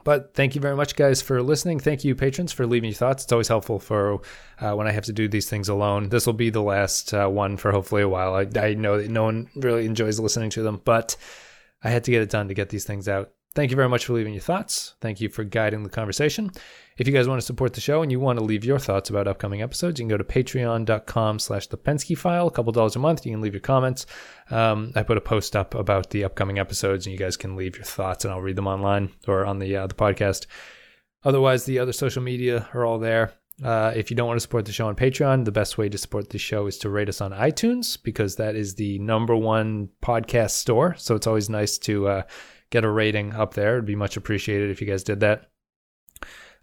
But 0.04 0.35
thank 0.35 0.54
you 0.54 0.61
very 0.61 0.76
much, 0.76 0.94
guys, 0.94 1.20
for 1.20 1.42
listening. 1.42 1.80
Thank 1.80 2.04
you, 2.04 2.14
patrons, 2.14 2.52
for 2.52 2.64
leaving 2.64 2.90
your 2.90 2.96
thoughts. 2.96 3.24
It's 3.24 3.32
always 3.32 3.48
helpful 3.48 3.80
for 3.80 4.20
uh, 4.61 4.72
when 4.74 4.87
I 4.87 4.92
have 4.92 5.04
to 5.06 5.12
do 5.12 5.26
these 5.26 5.50
things 5.50 5.68
alone. 5.68 6.11
This 6.11 6.26
will 6.26 6.32
be 6.32 6.50
the 6.50 6.62
last 6.62 7.12
uh, 7.12 7.26
one 7.28 7.56
for 7.56 7.72
hopefully 7.72 8.02
a 8.02 8.09
while. 8.09 8.35
I, 8.35 8.46
I 8.61 8.74
know 8.74 8.98
that 8.98 9.11
no 9.11 9.24
one 9.24 9.50
really 9.56 9.85
enjoys 9.85 10.20
listening 10.20 10.50
to 10.50 10.62
them, 10.62 10.80
but 10.85 11.16
I 11.82 11.90
had 11.90 12.04
to 12.04 12.12
get 12.12 12.22
it 12.22 12.30
done 12.30 12.46
to 12.46 12.54
get 12.54 12.68
these 12.68 12.85
things 12.85 13.09
out. 13.09 13.32
Thank 13.57 13.71
you 13.71 13.77
very 13.77 13.88
much 13.88 14.05
for 14.05 14.12
leaving 14.12 14.35
your 14.35 14.42
thoughts. 14.42 14.97
Thank 15.01 15.19
you 15.19 15.31
for 15.31 15.42
guiding 15.42 15.83
the 15.83 15.88
conversation. 15.88 16.51
If 16.99 17.07
you 17.07 17.12
guys 17.14 17.27
want 17.27 17.40
to 17.40 17.47
support 17.47 17.73
the 17.73 17.81
show 17.81 18.03
and 18.03 18.12
you 18.12 18.21
want 18.21 18.38
to 18.38 18.45
leave 18.45 18.66
your 18.66 18.79
thoughts 18.79 19.09
about 19.09 19.27
upcoming 19.27 19.62
episodes, 19.62 19.99
you 19.99 20.05
can 20.05 20.11
go 20.11 20.19
to 20.19 20.25
patreon.com 20.25 21.38
slash 21.38 21.66
the 21.69 21.79
Pensky 21.79 22.19
file, 22.19 22.49
a 22.49 22.51
couple 22.51 22.71
dollars 22.71 22.97
a 22.97 22.99
month. 22.99 23.25
You 23.25 23.33
can 23.33 23.40
leave 23.40 23.55
your 23.55 23.62
comments. 23.62 24.05
Um, 24.51 24.92
I 24.95 25.03
put 25.05 25.16
a 25.16 25.23
post 25.23 25.57
up 25.57 25.75
about 25.75 26.11
the 26.11 26.25
upcoming 26.25 26.59
episodes 26.59 27.07
and 27.07 27.14
you 27.14 27.19
guys 27.19 27.38
can 27.38 27.57
leave 27.57 27.77
your 27.77 27.87
thoughts 27.87 28.27
and 28.27 28.35
I'll 28.35 28.42
read 28.42 28.57
them 28.57 28.66
online 28.66 29.12
or 29.27 29.47
on 29.47 29.59
the, 29.59 29.75
uh, 29.75 29.87
the 29.87 29.95
podcast. 29.95 30.45
Otherwise, 31.25 31.64
the 31.64 31.79
other 31.79 31.95
social 31.95 32.23
media 32.23 32.69
are 32.75 32.85
all 32.85 32.99
there. 32.99 33.33
Uh, 33.64 33.90
if 33.97 34.11
you 34.11 34.16
don't 34.19 34.29
want 34.29 34.37
to 34.37 34.42
support 34.42 34.66
the 34.66 34.73
show 34.73 34.87
on 34.87 34.95
Patreon, 34.95 35.47
the 35.47 35.51
best 35.51 35.79
way 35.79 35.88
to 35.88 35.97
support 35.97 36.29
the 36.29 36.37
show 36.37 36.66
is 36.66 36.77
to 36.77 36.90
rate 36.90 37.09
us 37.09 37.23
on 37.23 37.33
iTunes 37.33 37.97
because 38.03 38.37
that 38.37 38.55
is 38.55 38.75
the 38.75 38.99
number 38.99 39.35
one 39.35 39.88
podcast 40.03 40.51
store. 40.51 40.95
So 40.99 41.14
it's 41.14 41.27
always 41.27 41.49
nice 41.49 41.79
to 41.79 42.07
uh, 42.09 42.23
get 42.70 42.85
a 42.85 42.90
rating 42.90 43.33
up 43.35 43.55
there. 43.55 43.74
It'd 43.74 43.87
be 43.87 43.96
much 43.96 44.16
appreciated 44.16 44.70
if 44.70 44.81
you 44.81 44.87
guys 44.87 45.02
did 45.02 45.20
that. 45.20 45.50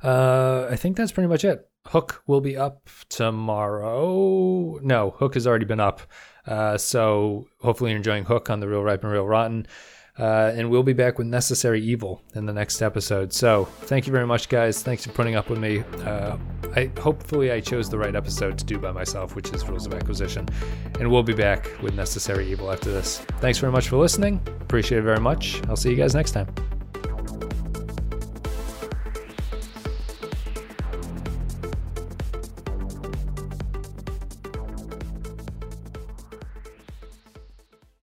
Uh, 0.04 0.68
I 0.70 0.76
think 0.76 0.98
that's 0.98 1.12
pretty 1.12 1.30
much 1.30 1.46
it. 1.46 1.70
Hook 1.88 2.24
will 2.28 2.42
be 2.42 2.58
up 2.58 2.90
tomorrow. 3.10 4.80
No, 4.82 5.12
Hook 5.12 5.34
has 5.36 5.48
already 5.48 5.66
been 5.66 5.80
up. 5.80 6.02
Uh, 6.46 6.78
so 6.78 7.48
hopefully 7.62 7.92
you're 7.92 7.98
enjoying 7.98 8.26
Hook 8.26 8.50
on 8.50 8.60
the 8.60 8.68
Real 8.68 8.84
Ripe 8.84 9.04
and 9.04 9.12
Real 9.12 9.28
Rotten. 9.28 9.68
Uh, 10.18 10.52
and 10.56 10.70
we'll 10.70 10.84
be 10.84 10.94
back 10.94 11.18
with 11.18 11.26
Necessary 11.26 11.82
Evil 11.82 12.22
in 12.36 12.46
the 12.46 12.54
next 12.54 12.82
episode. 12.82 13.34
So 13.34 13.66
thank 13.82 14.06
you 14.06 14.14
very 14.14 14.28
much, 14.28 14.48
guys. 14.48 14.84
Thanks 14.84 15.06
for 15.06 15.12
putting 15.12 15.36
up 15.36 15.50
with 15.50 15.60
me. 15.60 15.84
Uh, 16.06 16.38
I 16.76 16.92
hopefully 17.00 17.52
I 17.52 17.60
chose 17.60 17.90
the 17.90 17.98
right 17.98 18.16
episode 18.16 18.58
to 18.60 18.66
do 18.66 18.78
by 18.78 18.92
myself, 18.92 19.36
which 19.36 19.52
is 19.54 19.68
Rules 19.68 19.88
of 19.88 19.94
Acquisition. 19.94 20.48
And 21.00 21.12
we'll 21.12 21.24
be 21.24 21.34
back 21.34 21.70
with 21.82 21.96
Necessary 21.96 22.52
Evil 22.52 22.72
after 22.72 22.92
this. 22.92 23.20
Thanks 23.40 23.58
very 23.58 23.72
much 23.72 23.90
for 23.90 23.98
listening. 23.98 24.40
Appreciate 24.62 25.00
it 25.00 25.04
very 25.04 25.20
much. 25.20 25.62
I'll 25.68 25.76
see 25.76 25.90
you 25.90 25.96
guys 25.96 26.14
next 26.14 26.32
time. 26.32 26.73